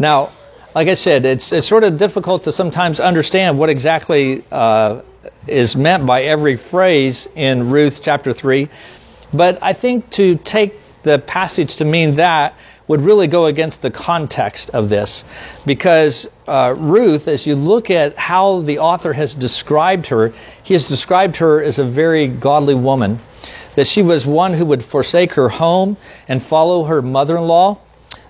Now, 0.00 0.32
like 0.74 0.88
I 0.88 0.94
said, 0.94 1.24
it's, 1.24 1.52
it's 1.52 1.68
sort 1.68 1.84
of 1.84 1.98
difficult 1.98 2.44
to 2.44 2.52
sometimes 2.52 2.98
understand 3.00 3.58
what 3.58 3.70
exactly 3.70 4.44
uh, 4.50 5.02
is 5.46 5.76
meant 5.76 6.06
by 6.06 6.24
every 6.24 6.56
phrase 6.56 7.28
in 7.34 7.70
Ruth 7.70 8.00
chapter 8.02 8.32
3 8.32 8.68
but 9.32 9.58
I 9.62 9.72
think 9.72 10.10
to 10.12 10.36
take 10.36 10.74
the 11.02 11.18
passage 11.18 11.76
to 11.76 11.84
mean 11.84 12.16
that 12.16 12.54
would 12.88 13.00
really 13.00 13.26
go 13.26 13.46
against 13.46 13.82
the 13.82 13.90
context 13.90 14.70
of 14.70 14.88
this. 14.88 15.24
Because 15.64 16.28
uh, 16.46 16.74
Ruth, 16.76 17.26
as 17.28 17.46
you 17.46 17.54
look 17.56 17.90
at 17.90 18.16
how 18.16 18.60
the 18.60 18.78
author 18.78 19.12
has 19.12 19.34
described 19.34 20.08
her, 20.08 20.32
he 20.62 20.74
has 20.74 20.88
described 20.88 21.36
her 21.36 21.62
as 21.62 21.78
a 21.78 21.84
very 21.84 22.28
godly 22.28 22.74
woman. 22.74 23.18
That 23.74 23.86
she 23.86 24.02
was 24.02 24.24
one 24.24 24.54
who 24.54 24.64
would 24.66 24.84
forsake 24.84 25.32
her 25.32 25.48
home 25.48 25.96
and 26.28 26.42
follow 26.42 26.84
her 26.84 27.02
mother 27.02 27.36
in 27.36 27.46
law 27.46 27.80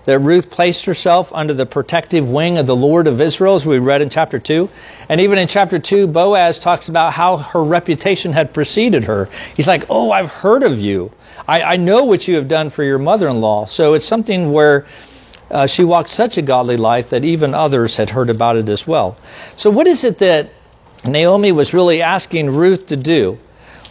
that 0.07 0.19
Ruth 0.19 0.49
placed 0.49 0.85
herself 0.85 1.33
under 1.33 1.53
the 1.53 1.65
protective 1.65 2.27
wing 2.27 2.57
of 2.57 2.65
the 2.65 2.75
Lord 2.75 3.07
of 3.07 3.19
Israel, 3.19 3.55
as 3.55 3.65
we 3.65 3.77
read 3.77 4.01
in 4.01 4.09
chapter 4.09 4.39
2. 4.39 4.69
And 5.09 5.19
even 5.19 5.37
in 5.37 5.49
chapter 5.49 5.79
2, 5.79 6.07
Boaz 6.07 6.59
talks 6.59 6.87
about 6.87 7.11
how 7.11 7.35
her 7.35 7.61
reputation 7.61 8.31
had 8.31 8.53
preceded 8.53 9.03
her. 9.03 9.27
He's 9.55 9.67
like, 9.67 9.83
Oh, 9.89 10.09
I've 10.09 10.29
heard 10.29 10.63
of 10.63 10.79
you. 10.79 11.11
I, 11.45 11.61
I 11.61 11.75
know 11.75 12.05
what 12.05 12.25
you 12.25 12.37
have 12.37 12.47
done 12.47 12.69
for 12.69 12.85
your 12.85 12.99
mother 12.99 13.27
in 13.27 13.41
law. 13.41 13.65
So 13.65 13.95
it's 13.95 14.07
something 14.07 14.53
where 14.53 14.85
uh, 15.51 15.67
she 15.67 15.83
walked 15.83 16.09
such 16.09 16.37
a 16.37 16.41
godly 16.41 16.77
life 16.77 17.09
that 17.09 17.25
even 17.25 17.53
others 17.53 17.97
had 17.97 18.09
heard 18.09 18.29
about 18.29 18.55
it 18.55 18.69
as 18.69 18.87
well. 18.87 19.17
So, 19.57 19.69
what 19.69 19.87
is 19.87 20.05
it 20.05 20.19
that 20.19 20.51
Naomi 21.03 21.51
was 21.51 21.73
really 21.73 22.01
asking 22.01 22.55
Ruth 22.55 22.87
to 22.87 22.95
do? 22.95 23.39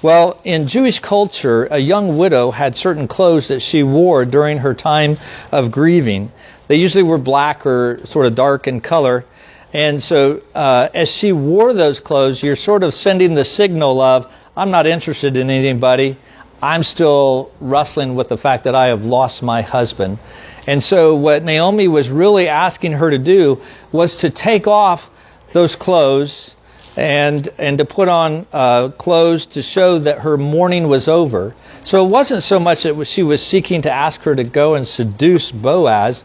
Well, 0.02 0.38
in 0.44 0.68
Jewish 0.68 0.98
culture, 1.00 1.66
a 1.70 1.78
young 1.78 2.18
widow 2.18 2.50
had 2.50 2.76
certain 2.76 3.08
clothes 3.08 3.48
that 3.48 3.60
she 3.60 3.82
wore 3.82 4.26
during 4.26 4.58
her 4.58 4.74
time 4.74 5.16
of 5.50 5.72
grieving. 5.72 6.30
They 6.68 6.76
usually 6.76 7.04
were 7.04 7.18
black 7.18 7.64
or 7.64 8.00
sort 8.04 8.26
of 8.26 8.34
dark 8.34 8.66
in 8.66 8.80
color. 8.80 9.24
And 9.72 10.02
so, 10.02 10.42
uh, 10.54 10.88
as 10.92 11.10
she 11.10 11.32
wore 11.32 11.72
those 11.72 12.00
clothes, 12.00 12.42
you're 12.42 12.56
sort 12.56 12.82
of 12.82 12.92
sending 12.92 13.34
the 13.34 13.44
signal 13.44 14.00
of, 14.00 14.30
I'm 14.54 14.70
not 14.70 14.86
interested 14.86 15.36
in 15.36 15.48
anybody. 15.48 16.18
I'm 16.62 16.82
still 16.82 17.50
wrestling 17.60 18.16
with 18.16 18.28
the 18.28 18.38
fact 18.38 18.64
that 18.64 18.74
I 18.74 18.88
have 18.88 19.04
lost 19.04 19.42
my 19.42 19.62
husband. 19.62 20.18
And 20.66 20.82
so 20.82 21.14
what 21.14 21.42
Naomi 21.42 21.88
was 21.88 22.10
really 22.10 22.48
asking 22.48 22.92
her 22.92 23.10
to 23.10 23.18
do 23.18 23.62
was 23.92 24.16
to 24.16 24.30
take 24.30 24.66
off 24.66 25.08
those 25.52 25.76
clothes 25.76 26.55
and 26.96 27.48
and 27.58 27.78
to 27.78 27.84
put 27.84 28.08
on 28.08 28.46
uh, 28.52 28.88
clothes 28.88 29.46
to 29.46 29.62
show 29.62 29.98
that 29.98 30.20
her 30.20 30.36
mourning 30.36 30.88
was 30.88 31.08
over. 31.08 31.54
So 31.84 32.04
it 32.04 32.08
wasn't 32.08 32.42
so 32.42 32.58
much 32.58 32.84
that 32.84 33.04
she 33.06 33.22
was 33.22 33.42
seeking 33.42 33.82
to 33.82 33.92
ask 33.92 34.22
her 34.22 34.34
to 34.34 34.44
go 34.44 34.74
and 34.74 34.86
seduce 34.86 35.52
Boaz 35.52 36.24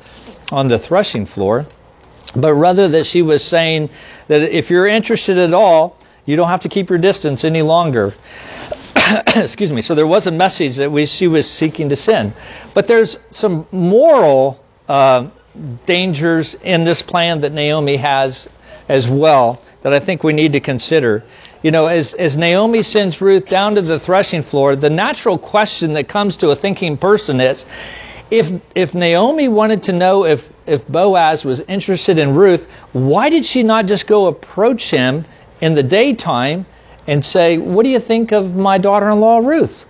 on 0.52 0.70
the 0.70 0.80
threshing 0.80 1.26
floor, 1.26 1.66
but 2.36 2.54
rather 2.54 2.88
that 2.90 3.06
she 3.06 3.22
was 3.22 3.44
saying 3.44 3.90
that 4.28 4.42
if 4.42 4.70
you're 4.70 4.88
interested 4.88 5.38
at 5.38 5.54
all, 5.54 5.98
you 6.26 6.36
don't 6.36 6.50
have 6.50 6.62
to 6.62 6.70
keep 6.70 6.90
your 6.90 7.00
distance 7.00 7.44
any 7.44 7.62
longer. 7.62 8.14
Excuse 9.36 9.72
me. 9.72 9.82
So 9.82 9.94
there 9.94 10.08
was 10.08 10.26
a 10.28 10.32
message 10.32 10.78
that 10.78 10.92
we, 10.92 11.06
she 11.06 11.28
was 11.28 11.50
seeking 11.50 11.90
to 11.90 11.96
send, 11.96 12.34
but 12.74 12.88
there's 12.88 13.18
some 13.30 13.68
moral 13.72 14.64
uh, 14.88 15.30
dangers 15.86 16.56
in 16.64 16.86
this 16.86 17.02
plan 17.02 17.42
that 17.42 17.52
Naomi 17.52 17.98
has 17.98 18.48
as 18.88 19.10
well 19.10 19.62
that 19.82 19.94
I 19.94 20.00
think 20.00 20.24
we 20.24 20.34
need 20.34 20.54
to 20.54 20.60
consider. 20.60 21.24
You 21.62 21.72
know, 21.72 21.88
as, 21.88 22.14
as 22.14 22.38
Naomi 22.38 22.84
sends 22.84 23.22
Ruth 23.22 23.48
down 23.48 23.76
to 23.76 23.82
the 23.82 24.00
threshing 24.00 24.44
floor, 24.44 24.76
the 24.76 24.90
natural 24.90 25.38
question 25.38 25.94
that 25.94 26.08
comes 26.08 26.38
to 26.38 26.50
a 26.50 26.56
thinking 26.56 26.98
person 26.98 27.40
is 27.40 27.66
if, 28.32 28.62
if 28.74 28.96
Naomi 28.96 29.50
wanted 29.50 29.84
to 29.84 29.94
know 29.94 30.26
if, 30.26 30.50
if 30.66 30.88
Boaz 30.88 31.44
was 31.44 31.60
interested 31.60 32.18
in 32.18 32.34
Ruth, 32.34 32.66
why 32.94 33.30
did 33.30 33.46
she 33.46 33.62
not 33.62 33.88
just 33.88 34.08
go 34.08 34.28
approach 34.28 34.90
him 34.90 35.26
in 35.60 35.76
the 35.76 35.84
daytime 35.84 36.66
and 37.08 37.24
say, 37.26 37.58
What 37.58 37.84
do 37.84 37.90
you 37.90 38.00
think 38.00 38.32
of 38.32 38.56
my 38.56 38.78
daughter 38.78 39.10
in 39.10 39.20
law, 39.20 39.40
Ruth? 39.40 39.86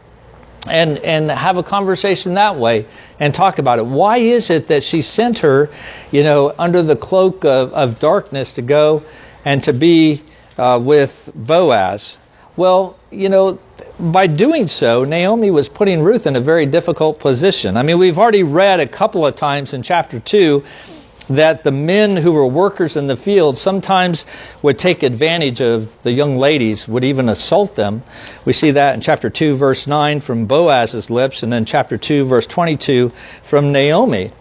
And, 0.67 0.99
and 0.99 1.29
have 1.31 1.57
a 1.57 1.63
conversation 1.63 2.35
that 2.35 2.55
way 2.57 2.85
and 3.19 3.33
talk 3.33 3.57
about 3.57 3.79
it. 3.79 3.85
Why 3.85 4.17
is 4.17 4.51
it 4.51 4.67
that 4.67 4.83
she 4.83 5.01
sent 5.01 5.39
her, 5.39 5.69
you 6.11 6.21
know, 6.23 6.53
under 6.57 6.83
the 6.83 6.95
cloak 6.95 7.45
of, 7.45 7.73
of 7.73 7.99
darkness 7.99 8.53
to 8.53 8.61
go 8.61 9.01
and 9.45 9.63
to 9.63 9.73
be 9.73 10.21
uh, 10.57 10.79
with 10.81 11.31
Boaz. 11.35 12.17
Well, 12.57 12.97
you 13.09 13.29
know, 13.29 13.59
by 13.99 14.27
doing 14.27 14.67
so, 14.67 15.03
Naomi 15.05 15.51
was 15.51 15.69
putting 15.69 16.01
Ruth 16.01 16.27
in 16.27 16.35
a 16.35 16.41
very 16.41 16.65
difficult 16.65 17.19
position. 17.19 17.77
I 17.77 17.83
mean, 17.83 17.97
we've 17.97 18.17
already 18.17 18.43
read 18.43 18.79
a 18.79 18.87
couple 18.87 19.25
of 19.25 19.35
times 19.35 19.73
in 19.73 19.83
chapter 19.83 20.19
2 20.19 20.63
that 21.29 21.63
the 21.63 21.71
men 21.71 22.17
who 22.17 22.33
were 22.33 22.45
workers 22.45 22.97
in 22.97 23.07
the 23.07 23.15
field 23.15 23.57
sometimes 23.57 24.25
would 24.61 24.77
take 24.77 25.03
advantage 25.03 25.61
of 25.61 26.01
the 26.03 26.11
young 26.11 26.35
ladies, 26.35 26.87
would 26.87 27.03
even 27.03 27.29
assault 27.29 27.75
them. 27.75 28.03
We 28.45 28.53
see 28.53 28.71
that 28.71 28.95
in 28.95 29.01
chapter 29.01 29.29
2, 29.29 29.55
verse 29.55 29.87
9 29.87 30.21
from 30.21 30.45
Boaz's 30.45 31.09
lips, 31.09 31.43
and 31.43 31.51
then 31.51 31.65
chapter 31.65 31.97
2, 31.97 32.25
verse 32.25 32.47
22 32.47 33.11
from 33.43 33.71
Naomi. 33.71 34.31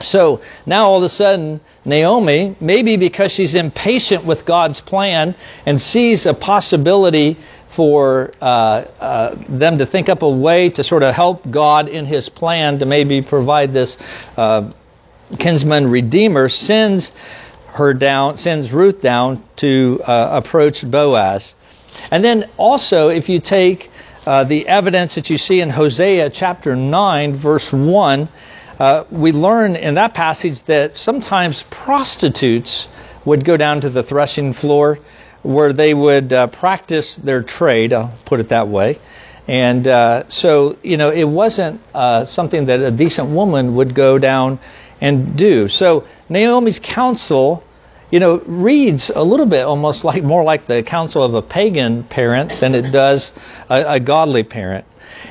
So 0.00 0.40
now 0.64 0.88
all 0.88 0.98
of 0.98 1.02
a 1.02 1.08
sudden, 1.08 1.60
Naomi, 1.84 2.56
maybe 2.60 2.96
because 2.96 3.32
she's 3.32 3.54
impatient 3.54 4.24
with 4.24 4.44
God's 4.44 4.80
plan 4.80 5.34
and 5.66 5.80
sees 5.80 6.26
a 6.26 6.34
possibility 6.34 7.36
for 7.68 8.32
uh, 8.40 8.44
uh, 8.44 9.34
them 9.48 9.78
to 9.78 9.86
think 9.86 10.08
up 10.08 10.22
a 10.22 10.28
way 10.28 10.70
to 10.70 10.84
sort 10.84 11.02
of 11.02 11.14
help 11.14 11.48
God 11.50 11.88
in 11.88 12.06
His 12.06 12.28
plan 12.28 12.78
to 12.78 12.86
maybe 12.86 13.22
provide 13.22 13.72
this 13.72 13.96
uh, 14.36 14.72
kinsman 15.38 15.90
redeemer, 15.90 16.48
sends 16.48 17.12
her 17.74 17.94
down, 17.94 18.38
sends 18.38 18.72
Ruth 18.72 19.00
down 19.00 19.44
to 19.56 20.00
uh, 20.04 20.40
approach 20.42 20.88
Boaz. 20.88 21.54
And 22.10 22.24
then 22.24 22.48
also, 22.56 23.08
if 23.08 23.28
you 23.28 23.40
take 23.40 23.90
uh, 24.26 24.44
the 24.44 24.68
evidence 24.68 25.14
that 25.16 25.30
you 25.30 25.38
see 25.38 25.60
in 25.60 25.70
Hosea 25.70 26.30
chapter 26.30 26.74
9, 26.76 27.36
verse 27.36 27.72
1, 27.72 28.28
uh, 28.78 29.04
we 29.10 29.32
learn 29.32 29.76
in 29.76 29.94
that 29.94 30.14
passage 30.14 30.62
that 30.64 30.96
sometimes 30.96 31.64
prostitutes 31.70 32.88
would 33.24 33.44
go 33.44 33.56
down 33.56 33.80
to 33.80 33.90
the 33.90 34.02
threshing 34.02 34.52
floor 34.52 34.98
where 35.42 35.72
they 35.72 35.94
would 35.94 36.32
uh, 36.32 36.46
practice 36.48 37.16
their 37.16 37.42
trade, 37.42 37.92
I'll 37.92 38.14
put 38.24 38.40
it 38.40 38.48
that 38.50 38.68
way. 38.68 38.98
And 39.46 39.86
uh, 39.86 40.28
so, 40.28 40.76
you 40.82 40.96
know, 40.96 41.10
it 41.10 41.24
wasn't 41.24 41.80
uh, 41.94 42.24
something 42.24 42.66
that 42.66 42.80
a 42.80 42.90
decent 42.90 43.30
woman 43.30 43.76
would 43.76 43.94
go 43.94 44.18
down 44.18 44.58
and 45.00 45.36
do. 45.36 45.68
So 45.68 46.04
Naomi's 46.28 46.80
counsel, 46.80 47.64
you 48.10 48.20
know, 48.20 48.38
reads 48.38 49.10
a 49.14 49.22
little 49.22 49.46
bit 49.46 49.64
almost 49.64 50.04
like 50.04 50.22
more 50.22 50.42
like 50.42 50.66
the 50.66 50.82
counsel 50.82 51.22
of 51.22 51.34
a 51.34 51.42
pagan 51.42 52.04
parent 52.04 52.52
than 52.60 52.74
it 52.74 52.90
does 52.90 53.32
a, 53.68 53.94
a 53.94 54.00
godly 54.00 54.42
parent. 54.42 54.86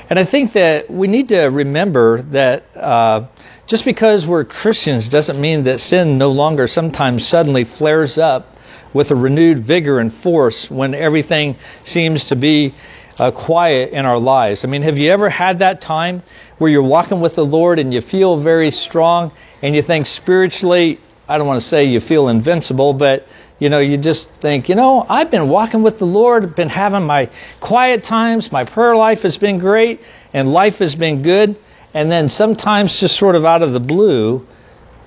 And 0.09 0.19
I 0.19 0.25
think 0.25 0.53
that 0.53 0.89
we 0.89 1.07
need 1.07 1.29
to 1.29 1.45
remember 1.45 2.21
that 2.23 2.63
uh, 2.75 3.27
just 3.65 3.83
because 3.85 4.25
we're 4.27 4.45
Christians 4.45 5.09
doesn't 5.09 5.39
mean 5.39 5.63
that 5.63 5.79
sin 5.79 6.17
no 6.17 6.31
longer 6.31 6.67
sometimes 6.67 7.27
suddenly 7.27 7.63
flares 7.63 8.17
up 8.17 8.55
with 8.93 9.11
a 9.11 9.15
renewed 9.15 9.59
vigor 9.59 9.99
and 9.99 10.13
force 10.13 10.71
when 10.71 10.93
everything 10.93 11.57
seems 11.83 12.25
to 12.25 12.35
be 12.35 12.73
uh, 13.19 13.31
quiet 13.31 13.91
in 13.91 14.05
our 14.05 14.19
lives. 14.19 14.63
I 14.63 14.67
mean, 14.67 14.83
have 14.83 14.97
you 14.97 15.11
ever 15.11 15.29
had 15.29 15.59
that 15.59 15.81
time 15.81 16.23
where 16.57 16.69
you're 16.69 16.83
walking 16.83 17.19
with 17.19 17.35
the 17.35 17.45
Lord 17.45 17.79
and 17.79 17.93
you 17.93 18.01
feel 18.01 18.37
very 18.37 18.71
strong 18.71 19.31
and 19.61 19.75
you 19.75 19.81
think 19.81 20.05
spiritually, 20.05 20.99
I 21.27 21.37
don't 21.37 21.47
want 21.47 21.61
to 21.61 21.67
say 21.67 21.85
you 21.85 21.99
feel 21.99 22.29
invincible, 22.29 22.93
but 22.93 23.27
you 23.59 23.69
know, 23.69 23.79
you 23.79 23.97
just 23.97 24.29
think, 24.39 24.69
you 24.69 24.75
know, 24.75 25.05
I've 25.07 25.31
been 25.31 25.49
walking 25.49 25.81
with 25.81 25.97
the 25.97 26.05
Lord, 26.05 26.55
been 26.55 26.69
having 26.69 27.03
my 27.03 27.29
quiet 27.59 28.03
times, 28.03 28.51
my 28.51 28.65
prayer 28.65 28.95
life 28.95 29.23
has 29.23 29.37
been 29.37 29.57
great, 29.57 30.01
and 30.33 30.51
life 30.51 30.77
has 30.77 30.95
been 30.95 31.23
good. 31.23 31.57
And 31.93 32.11
then 32.11 32.29
sometimes, 32.29 32.99
just 32.99 33.17
sort 33.17 33.35
of 33.35 33.45
out 33.45 33.63
of 33.63 33.73
the 33.73 33.79
blue, 33.79 34.45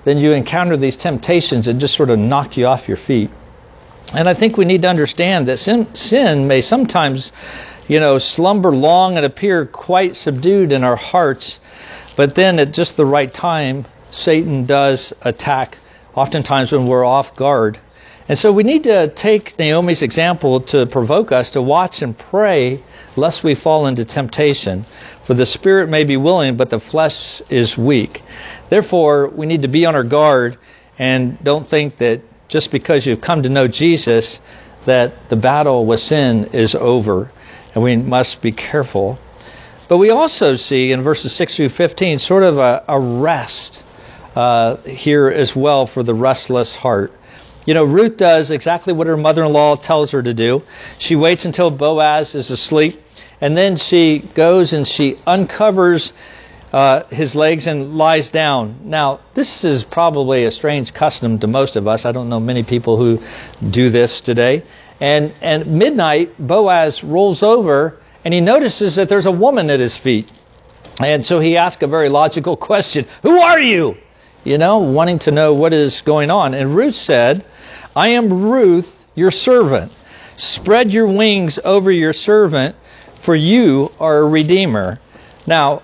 then 0.03 0.17
you 0.17 0.33
encounter 0.33 0.75
these 0.75 0.97
temptations 0.97 1.65
that 1.65 1.75
just 1.75 1.95
sort 1.95 2.09
of 2.09 2.19
knock 2.19 2.57
you 2.57 2.65
off 2.65 2.87
your 2.87 2.97
feet. 2.97 3.29
And 4.13 4.27
I 4.27 4.33
think 4.33 4.57
we 4.57 4.65
need 4.65 4.81
to 4.81 4.89
understand 4.89 5.47
that 5.47 5.57
sin, 5.57 5.95
sin 5.95 6.47
may 6.47 6.61
sometimes, 6.61 7.31
you 7.87 7.99
know, 7.99 8.17
slumber 8.17 8.71
long 8.71 9.15
and 9.15 9.25
appear 9.25 9.65
quite 9.65 10.15
subdued 10.15 10.71
in 10.71 10.83
our 10.83 10.97
hearts, 10.97 11.61
but 12.17 12.35
then 12.35 12.59
at 12.59 12.73
just 12.73 12.97
the 12.97 13.05
right 13.05 13.33
time, 13.33 13.85
Satan 14.09 14.65
does 14.65 15.13
attack, 15.21 15.77
oftentimes 16.15 16.71
when 16.71 16.87
we're 16.87 17.05
off 17.05 17.35
guard. 17.35 17.79
And 18.27 18.37
so 18.37 18.51
we 18.51 18.63
need 18.63 18.83
to 18.83 19.07
take 19.09 19.57
Naomi's 19.57 20.01
example 20.01 20.61
to 20.61 20.85
provoke 20.85 21.31
us 21.31 21.51
to 21.51 21.61
watch 21.61 22.01
and 22.01 22.17
pray 22.17 22.81
lest 23.15 23.43
we 23.43 23.55
fall 23.55 23.87
into 23.87 24.05
temptation. 24.05 24.85
For 25.25 25.33
the 25.33 25.45
spirit 25.45 25.89
may 25.89 26.03
be 26.03 26.17
willing, 26.17 26.55
but 26.55 26.69
the 26.69 26.79
flesh 26.79 27.41
is 27.49 27.77
weak. 27.77 28.21
Therefore, 28.69 29.27
we 29.29 29.45
need 29.45 29.63
to 29.63 29.67
be 29.67 29.85
on 29.85 29.95
our 29.95 30.03
guard 30.03 30.57
and 30.97 31.43
don't 31.43 31.67
think 31.67 31.97
that 31.97 32.21
just 32.47 32.71
because 32.71 33.05
you've 33.05 33.21
come 33.21 33.43
to 33.43 33.49
know 33.49 33.67
Jesus, 33.67 34.39
that 34.85 35.29
the 35.29 35.35
battle 35.35 35.85
with 35.85 35.99
sin 35.99 36.49
is 36.53 36.75
over. 36.75 37.31
And 37.73 37.83
we 37.83 37.95
must 37.95 38.41
be 38.41 38.51
careful. 38.51 39.17
But 39.87 39.97
we 39.97 40.09
also 40.09 40.55
see 40.55 40.91
in 40.91 41.01
verses 41.01 41.33
6 41.33 41.55
through 41.57 41.69
15 41.69 42.19
sort 42.19 42.43
of 42.43 42.57
a, 42.57 42.83
a 42.87 42.99
rest 42.99 43.83
uh, 44.35 44.77
here 44.77 45.27
as 45.27 45.55
well 45.55 45.85
for 45.85 46.03
the 46.03 46.13
restless 46.13 46.75
heart. 46.75 47.11
You 47.65 47.73
know, 47.75 47.83
Ruth 47.83 48.17
does 48.17 48.49
exactly 48.49 48.93
what 48.93 49.07
her 49.07 49.17
mother 49.17 49.43
in 49.43 49.53
law 49.53 49.75
tells 49.75 50.11
her 50.11 50.23
to 50.23 50.33
do. 50.33 50.63
She 50.97 51.15
waits 51.15 51.45
until 51.45 51.69
Boaz 51.69 52.33
is 52.33 52.49
asleep, 52.49 52.99
and 53.39 53.55
then 53.55 53.77
she 53.77 54.19
goes 54.19 54.73
and 54.73 54.87
she 54.87 55.17
uncovers 55.27 56.13
uh, 56.73 57.03
his 57.07 57.35
legs 57.35 57.67
and 57.67 57.95
lies 57.97 58.29
down. 58.29 58.79
Now, 58.85 59.19
this 59.33 59.63
is 59.63 59.83
probably 59.83 60.45
a 60.45 60.51
strange 60.51 60.93
custom 60.93 61.39
to 61.39 61.47
most 61.47 61.75
of 61.75 61.87
us. 61.87 62.05
I 62.05 62.11
don't 62.11 62.29
know 62.29 62.39
many 62.39 62.63
people 62.63 62.97
who 62.97 63.19
do 63.67 63.89
this 63.89 64.21
today. 64.21 64.63
And 64.99 65.33
at 65.41 65.67
midnight, 65.67 66.35
Boaz 66.39 67.03
rolls 67.03 67.43
over 67.43 67.99
and 68.23 68.33
he 68.33 68.39
notices 68.39 68.95
that 68.95 69.09
there's 69.09 69.25
a 69.25 69.31
woman 69.31 69.69
at 69.69 69.79
his 69.79 69.97
feet. 69.97 70.31
And 71.01 71.25
so 71.25 71.39
he 71.39 71.57
asks 71.57 71.81
a 71.83 71.87
very 71.87 72.09
logical 72.09 72.55
question 72.55 73.05
Who 73.23 73.37
are 73.39 73.59
you? 73.59 73.97
You 74.43 74.57
know, 74.57 74.79
wanting 74.79 75.19
to 75.19 75.31
know 75.31 75.53
what 75.53 75.73
is 75.73 76.01
going 76.01 76.31
on. 76.31 76.53
And 76.53 76.75
Ruth 76.75 76.95
said, 76.95 77.45
I 77.95 78.09
am 78.09 78.49
Ruth, 78.49 79.05
your 79.13 79.31
servant. 79.31 79.91
Spread 80.35 80.91
your 80.91 81.07
wings 81.07 81.59
over 81.63 81.91
your 81.91 82.13
servant, 82.13 82.75
for 83.23 83.35
you 83.35 83.91
are 83.99 84.19
a 84.19 84.27
redeemer. 84.27 84.99
Now, 85.45 85.83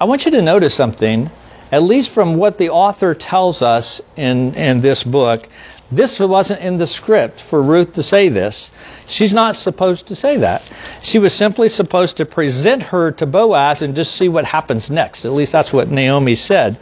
I 0.00 0.04
want 0.04 0.24
you 0.24 0.32
to 0.32 0.42
notice 0.42 0.74
something, 0.74 1.30
at 1.70 1.82
least 1.82 2.12
from 2.12 2.36
what 2.36 2.58
the 2.58 2.70
author 2.70 3.14
tells 3.14 3.62
us 3.62 4.02
in, 4.16 4.54
in 4.54 4.80
this 4.80 5.04
book. 5.04 5.48
This 5.90 6.18
wasn't 6.18 6.60
in 6.60 6.78
the 6.78 6.86
script 6.86 7.40
for 7.40 7.62
Ruth 7.62 7.94
to 7.94 8.02
say 8.02 8.30
this. 8.30 8.70
She's 9.06 9.32
not 9.34 9.56
supposed 9.56 10.08
to 10.08 10.16
say 10.16 10.38
that. 10.38 10.62
She 11.02 11.18
was 11.18 11.34
simply 11.34 11.68
supposed 11.68 12.16
to 12.16 12.26
present 12.26 12.82
her 12.82 13.12
to 13.12 13.26
Boaz 13.26 13.82
and 13.82 13.94
just 13.94 14.16
see 14.16 14.28
what 14.28 14.44
happens 14.44 14.90
next. 14.90 15.24
At 15.24 15.32
least 15.32 15.52
that's 15.52 15.72
what 15.72 15.90
Naomi 15.90 16.34
said. 16.34 16.78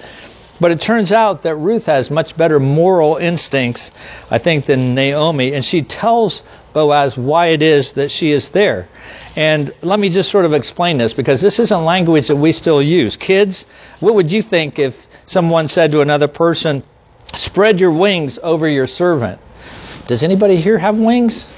But 0.60 0.72
it 0.72 0.80
turns 0.80 1.10
out 1.10 1.42
that 1.42 1.56
Ruth 1.56 1.86
has 1.86 2.10
much 2.10 2.36
better 2.36 2.60
moral 2.60 3.16
instincts, 3.16 3.92
I 4.30 4.38
think, 4.38 4.66
than 4.66 4.94
Naomi, 4.94 5.54
and 5.54 5.64
she 5.64 5.82
tells 5.82 6.42
Boaz 6.74 7.16
why 7.16 7.48
it 7.48 7.62
is 7.62 7.92
that 7.92 8.10
she 8.10 8.30
is 8.30 8.50
there. 8.50 8.88
And 9.36 9.72
let 9.80 9.98
me 9.98 10.10
just 10.10 10.30
sort 10.30 10.44
of 10.44 10.52
explain 10.52 10.98
this 10.98 11.14
because 11.14 11.40
this 11.40 11.58
isn't 11.60 11.84
language 11.84 12.28
that 12.28 12.36
we 12.36 12.52
still 12.52 12.82
use. 12.82 13.16
Kids, 13.16 13.64
what 14.00 14.14
would 14.14 14.30
you 14.30 14.42
think 14.42 14.78
if 14.78 15.06
someone 15.26 15.68
said 15.68 15.92
to 15.92 16.02
another 16.02 16.28
person, 16.28 16.82
Spread 17.34 17.78
your 17.78 17.92
wings 17.92 18.38
over 18.42 18.68
your 18.68 18.86
servant. 18.86 19.40
Does 20.06 20.22
anybody 20.22 20.56
here 20.56 20.78
have 20.78 20.98
wings? 20.98 21.48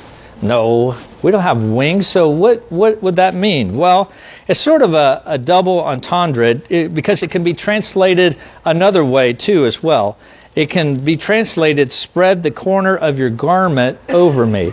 No, 0.43 0.99
we 1.23 1.31
don't 1.31 1.43
have 1.43 1.63
wings. 1.63 2.07
So 2.09 2.31
what, 2.31 2.71
what 2.71 3.03
would 3.03 3.17
that 3.17 3.35
mean? 3.35 3.77
Well, 3.77 4.13
it's 4.49 4.61
sort 4.61 4.83
of 4.83 4.95
a, 4.95 5.23
a 5.25 5.39
double 5.39 5.81
entendre 5.81 6.55
because 6.89 7.23
it 7.23 7.31
can 7.31 7.45
be 7.45 7.55
translated 7.55 8.37
another 8.65 9.05
way 9.05 9.33
too 9.33 9.67
as 9.67 9.83
well. 9.83 10.19
It 10.55 10.69
can 10.69 11.05
be 11.05 11.17
translated, 11.17 11.93
spread 11.93 12.43
the 12.43 12.51
corner 12.51 12.97
of 12.97 13.19
your 13.19 13.31
garment 13.31 13.99
over 14.09 14.47
me. 14.47 14.73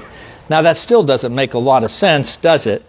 Now 0.49 0.63
that 0.63 0.77
still 0.77 1.03
doesn't 1.03 1.33
make 1.33 1.53
a 1.53 1.59
lot 1.59 1.83
of 1.83 1.91
sense, 1.91 2.37
does 2.37 2.65
it? 2.65 2.83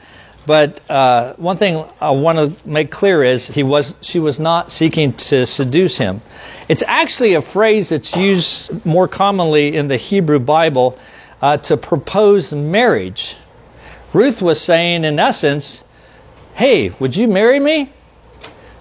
But 0.46 0.80
uh, 0.90 1.34
one 1.36 1.58
thing 1.58 1.84
I 2.00 2.10
want 2.12 2.38
to 2.38 2.68
make 2.68 2.90
clear 2.90 3.22
is 3.22 3.46
he 3.46 3.62
was 3.62 3.94
she 4.00 4.18
was 4.18 4.40
not 4.40 4.72
seeking 4.72 5.12
to 5.12 5.46
seduce 5.46 5.98
him. 5.98 6.22
It's 6.68 6.82
actually 6.86 7.34
a 7.34 7.42
phrase 7.42 7.90
that's 7.90 8.16
used 8.16 8.84
more 8.86 9.06
commonly 9.06 9.76
in 9.76 9.88
the 9.88 9.96
Hebrew 9.96 10.38
Bible 10.38 10.98
uh, 11.42 11.58
to 11.58 11.76
propose 11.76 12.52
marriage. 12.52 13.36
Ruth 14.12 14.42
was 14.42 14.60
saying, 14.60 15.04
in 15.04 15.18
essence, 15.18 15.84
"Hey, 16.54 16.90
would 16.98 17.14
you 17.16 17.28
marry 17.28 17.60
me?" 17.60 17.90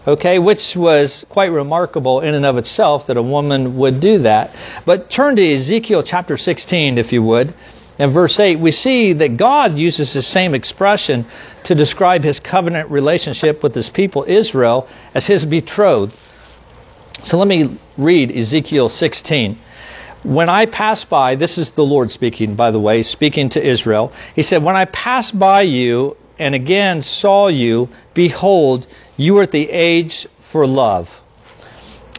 Okay, 0.08 0.40
which 0.40 0.76
was 0.76 1.26
quite 1.30 1.52
remarkable 1.52 2.22
in 2.22 2.34
and 2.34 2.46
of 2.46 2.58
itself 2.58 3.08
that 3.08 3.18
a 3.18 3.22
woman 3.22 3.78
would 3.78 4.00
do 4.00 4.20
that. 4.20 4.56
But 4.86 5.10
turn 5.10 5.36
to 5.36 5.54
Ezekiel 5.54 6.04
chapter 6.04 6.38
16, 6.38 6.98
if 6.98 7.14
you 7.14 7.22
would. 7.22 7.54
In 8.00 8.12
verse 8.12 8.40
8, 8.40 8.60
we 8.60 8.72
see 8.72 9.14
that 9.14 9.36
God 9.36 9.78
uses 9.78 10.14
the 10.14 10.22
same 10.22 10.56
expression 10.56 11.26
to 11.64 11.76
describe 11.76 12.24
his 12.24 12.40
covenant 12.40 12.90
relationship 12.90 13.62
with 13.62 13.76
his 13.76 13.90
people 13.90 14.24
Israel 14.26 14.88
as 15.14 15.28
his 15.28 15.46
betrothed. 15.46 16.16
So 17.24 17.38
let 17.38 17.48
me 17.50 17.78
read 17.98 18.36
Ezekiel 18.36 18.88
16. 18.88 19.60
When 20.24 20.50
I 20.50 20.66
pass 20.66 21.06
by, 21.06 21.36
this 21.36 21.58
is 21.58 21.72
the 21.72 21.86
Lord 21.86 22.12
speaking, 22.12 22.56
by 22.56 22.72
the 22.72 22.80
way, 22.80 23.04
speaking 23.04 23.50
to 23.50 23.66
Israel. 23.66 24.12
He 24.36 24.44
said, 24.44 24.64
When 24.64 24.76
I 24.76 24.86
passed 24.86 25.38
by 25.38 25.62
you 25.62 26.18
and 26.38 26.54
again 26.54 27.02
saw 27.02 27.48
you, 27.48 27.90
behold, 28.14 28.86
you 29.16 29.38
are 29.38 29.44
at 29.44 29.52
the 29.52 29.70
age 29.70 30.28
for 30.40 30.68
love. 30.68 31.22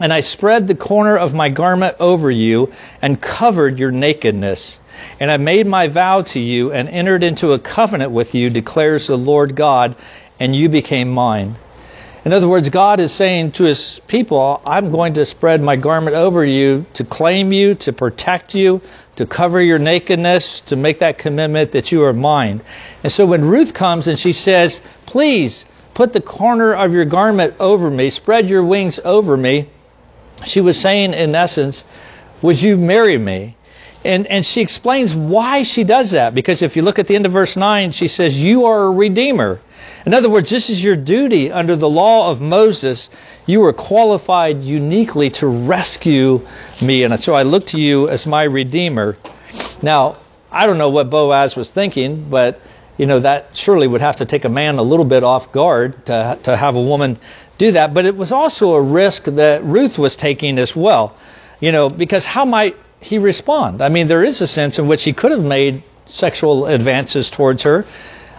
And 0.01 0.11
I 0.11 0.21
spread 0.21 0.65
the 0.65 0.73
corner 0.73 1.15
of 1.15 1.35
my 1.35 1.49
garment 1.49 1.97
over 1.99 2.31
you 2.31 2.71
and 3.03 3.21
covered 3.21 3.77
your 3.77 3.91
nakedness. 3.91 4.79
And 5.19 5.29
I 5.29 5.37
made 5.37 5.67
my 5.67 5.87
vow 5.87 6.23
to 6.23 6.39
you 6.39 6.71
and 6.71 6.89
entered 6.89 7.21
into 7.21 7.51
a 7.51 7.59
covenant 7.59 8.11
with 8.11 8.33
you, 8.33 8.49
declares 8.49 9.07
the 9.07 9.17
Lord 9.17 9.55
God, 9.55 9.95
and 10.39 10.55
you 10.55 10.69
became 10.69 11.11
mine. 11.11 11.55
In 12.23 12.33
other 12.33 12.47
words, 12.47 12.69
God 12.69 12.99
is 12.99 13.11
saying 13.11 13.53
to 13.53 13.63
his 13.63 13.99
people, 14.07 14.61
I'm 14.63 14.91
going 14.91 15.15
to 15.15 15.25
spread 15.25 15.61
my 15.61 15.75
garment 15.75 16.15
over 16.15 16.45
you 16.45 16.85
to 16.93 17.03
claim 17.03 17.51
you, 17.51 17.73
to 17.75 17.93
protect 17.93 18.53
you, 18.53 18.81
to 19.15 19.25
cover 19.25 19.59
your 19.59 19.79
nakedness, 19.79 20.61
to 20.67 20.75
make 20.75 20.99
that 20.99 21.17
commitment 21.17 21.71
that 21.71 21.91
you 21.91 22.03
are 22.03 22.13
mine. 22.13 22.61
And 23.03 23.11
so 23.11 23.25
when 23.25 23.45
Ruth 23.45 23.73
comes 23.73 24.07
and 24.07 24.19
she 24.19 24.33
says, 24.33 24.81
Please 25.07 25.65
put 25.95 26.13
the 26.13 26.21
corner 26.21 26.75
of 26.75 26.93
your 26.93 27.05
garment 27.05 27.55
over 27.59 27.89
me, 27.89 28.11
spread 28.11 28.49
your 28.49 28.63
wings 28.63 28.99
over 29.03 29.35
me, 29.35 29.69
she 30.45 30.61
was 30.61 30.79
saying, 30.79 31.13
in 31.13 31.33
essence, 31.33 31.83
Would 32.43 32.61
you 32.61 32.77
marry 32.77 33.17
me? 33.17 33.57
And, 34.05 34.27
and 34.27 34.45
she 34.45 34.61
explains 34.61 35.15
why 35.15 35.63
she 35.63 35.83
does 35.83 36.11
that. 36.11 36.35
Because 36.35 36.61
if 36.61 36.75
you 36.75 36.83
look 36.83 36.99
at 36.99 37.07
the 37.07 37.15
end 37.15 37.25
of 37.25 37.31
verse 37.31 37.57
9, 37.57 37.91
she 37.91 38.07
says, 38.07 38.39
You 38.39 38.65
are 38.65 38.85
a 38.85 38.91
redeemer. 38.91 39.59
In 40.05 40.13
other 40.13 40.29
words, 40.29 40.49
this 40.49 40.69
is 40.69 40.83
your 40.83 40.95
duty 40.95 41.51
under 41.51 41.75
the 41.75 41.89
law 41.89 42.31
of 42.31 42.41
Moses. 42.41 43.09
You 43.45 43.63
are 43.65 43.73
qualified 43.73 44.63
uniquely 44.63 45.29
to 45.31 45.47
rescue 45.47 46.45
me. 46.81 47.03
And 47.03 47.19
so 47.19 47.33
I 47.33 47.43
look 47.43 47.67
to 47.67 47.79
you 47.79 48.09
as 48.09 48.25
my 48.25 48.43
redeemer. 48.43 49.17
Now, 49.81 50.17
I 50.51 50.65
don't 50.65 50.77
know 50.77 50.89
what 50.89 51.09
Boaz 51.09 51.55
was 51.55 51.71
thinking, 51.71 52.29
but 52.29 52.59
you 52.97 53.05
know 53.05 53.19
that 53.19 53.55
surely 53.55 53.87
would 53.87 54.01
have 54.01 54.17
to 54.17 54.25
take 54.25 54.45
a 54.45 54.49
man 54.49 54.77
a 54.77 54.83
little 54.83 55.05
bit 55.05 55.23
off 55.23 55.51
guard 55.51 56.05
to 56.05 56.37
to 56.43 56.57
have 56.57 56.75
a 56.75 56.81
woman 56.81 57.17
do 57.57 57.71
that. 57.71 57.93
But 57.93 58.05
it 58.05 58.15
was 58.15 58.31
also 58.31 58.73
a 58.73 58.81
risk 58.81 59.23
that 59.25 59.63
Ruth 59.63 59.97
was 59.97 60.17
taking 60.17 60.57
as 60.59 60.75
well. 60.75 61.15
You 61.59 61.71
know, 61.71 61.89
because 61.89 62.25
how 62.25 62.43
might 62.43 62.75
he 62.99 63.17
respond? 63.17 63.81
I 63.81 63.89
mean, 63.89 64.07
there 64.07 64.23
is 64.23 64.41
a 64.41 64.47
sense 64.47 64.77
in 64.77 64.87
which 64.87 65.03
he 65.03 65.13
could 65.13 65.31
have 65.31 65.43
made 65.43 65.83
sexual 66.07 66.65
advances 66.65 67.29
towards 67.29 67.63
her, 67.63 67.85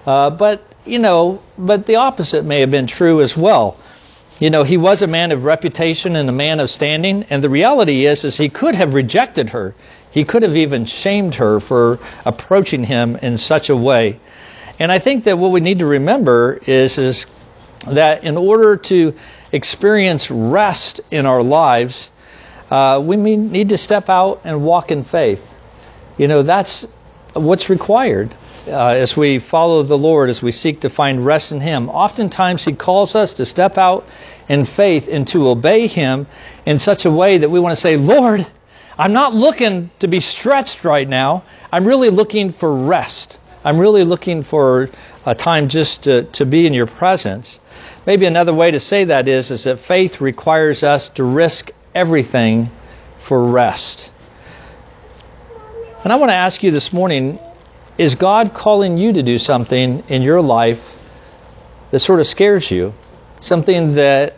uh, 0.06 0.30
but 0.30 0.62
you 0.84 0.98
know, 0.98 1.42
but 1.56 1.86
the 1.86 1.96
opposite 1.96 2.44
may 2.44 2.60
have 2.60 2.70
been 2.70 2.86
true 2.86 3.20
as 3.20 3.36
well. 3.36 3.76
You 4.38 4.50
know, 4.50 4.64
he 4.64 4.76
was 4.76 5.02
a 5.02 5.06
man 5.06 5.30
of 5.30 5.44
reputation 5.44 6.16
and 6.16 6.28
a 6.28 6.32
man 6.32 6.58
of 6.58 6.68
standing, 6.68 7.24
and 7.30 7.44
the 7.44 7.48
reality 7.48 8.06
is, 8.06 8.24
is 8.24 8.36
he 8.36 8.48
could 8.48 8.74
have 8.74 8.94
rejected 8.94 9.50
her. 9.50 9.74
He 10.10 10.24
could 10.24 10.42
have 10.42 10.56
even 10.56 10.84
shamed 10.84 11.36
her 11.36 11.60
for 11.60 12.00
approaching 12.24 12.84
him 12.84 13.16
in 13.16 13.38
such 13.38 13.70
a 13.70 13.76
way. 13.76 14.18
And 14.78 14.90
I 14.90 14.98
think 14.98 15.24
that 15.24 15.38
what 15.38 15.52
we 15.52 15.60
need 15.60 15.78
to 15.78 15.86
remember 15.86 16.58
is, 16.66 16.98
is 16.98 17.26
that 17.86 18.24
in 18.24 18.36
order 18.36 18.76
to 18.76 19.14
experience 19.52 20.30
rest 20.30 21.00
in 21.10 21.24
our 21.24 21.42
lives, 21.42 22.10
uh, 22.70 23.00
we 23.04 23.16
need 23.16 23.68
to 23.68 23.78
step 23.78 24.08
out 24.08 24.40
and 24.44 24.64
walk 24.64 24.90
in 24.90 25.04
faith. 25.04 25.54
You 26.18 26.26
know, 26.26 26.42
that's 26.42 26.86
what's 27.34 27.70
required 27.70 28.34
uh, 28.66 28.88
as 28.88 29.16
we 29.16 29.38
follow 29.38 29.82
the 29.82 29.98
Lord, 29.98 30.30
as 30.30 30.42
we 30.42 30.52
seek 30.52 30.80
to 30.80 30.90
find 30.90 31.24
rest 31.24 31.52
in 31.52 31.60
Him. 31.60 31.88
Oftentimes, 31.88 32.64
He 32.64 32.74
calls 32.74 33.14
us 33.14 33.34
to 33.34 33.46
step 33.46 33.78
out 33.78 34.04
in 34.48 34.64
faith 34.64 35.08
and 35.08 35.26
to 35.28 35.48
obey 35.48 35.86
Him 35.86 36.26
in 36.64 36.78
such 36.78 37.04
a 37.04 37.10
way 37.10 37.38
that 37.38 37.50
we 37.50 37.60
want 37.60 37.74
to 37.74 37.80
say, 37.80 37.96
Lord, 37.96 38.46
I'm 38.98 39.12
not 39.12 39.34
looking 39.34 39.90
to 40.00 40.08
be 40.08 40.20
stretched 40.20 40.84
right 40.84 41.08
now. 41.08 41.44
I'm 41.72 41.86
really 41.86 42.10
looking 42.10 42.52
for 42.52 42.72
rest. 42.86 43.40
I'm 43.64 43.78
really 43.78 44.04
looking 44.04 44.42
for 44.42 44.90
a 45.24 45.34
time 45.34 45.68
just 45.68 46.04
to, 46.04 46.24
to 46.32 46.44
be 46.44 46.66
in 46.66 46.74
your 46.74 46.86
presence. 46.86 47.60
Maybe 48.06 48.26
another 48.26 48.52
way 48.52 48.72
to 48.72 48.80
say 48.80 49.04
that 49.04 49.28
is, 49.28 49.50
is 49.50 49.64
that 49.64 49.78
faith 49.78 50.20
requires 50.20 50.82
us 50.82 51.08
to 51.10 51.24
risk 51.24 51.70
everything 51.94 52.70
for 53.18 53.44
rest. 53.50 54.12
And 56.02 56.12
I 56.12 56.16
want 56.16 56.30
to 56.30 56.36
ask 56.36 56.62
you 56.64 56.72
this 56.72 56.92
morning 56.92 57.38
is 58.02 58.16
God 58.16 58.52
calling 58.52 58.98
you 58.98 59.12
to 59.12 59.22
do 59.22 59.38
something 59.38 60.02
in 60.08 60.22
your 60.22 60.40
life 60.40 60.96
that 61.92 62.00
sort 62.00 62.18
of 62.18 62.26
scares 62.26 62.68
you? 62.68 62.94
Something 63.40 63.94
that 63.94 64.34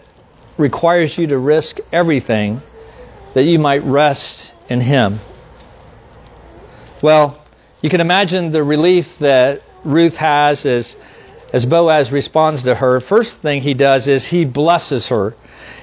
requires 0.58 1.16
you 1.16 1.28
to 1.28 1.38
risk 1.38 1.78
everything 1.90 2.60
that 3.32 3.44
you 3.44 3.58
might 3.58 3.82
rest 3.82 4.52
in 4.68 4.82
Him? 4.82 5.18
Well, 7.00 7.42
you 7.80 7.88
can 7.88 8.02
imagine 8.02 8.52
the 8.52 8.62
relief 8.62 9.18
that 9.20 9.62
Ruth 9.82 10.18
has 10.18 10.66
as, 10.66 10.94
as 11.50 11.64
Boaz 11.64 12.12
responds 12.12 12.64
to 12.64 12.74
her. 12.74 13.00
First 13.00 13.38
thing 13.38 13.62
he 13.62 13.72
does 13.72 14.08
is 14.08 14.26
he 14.26 14.44
blesses 14.44 15.08
her. 15.08 15.34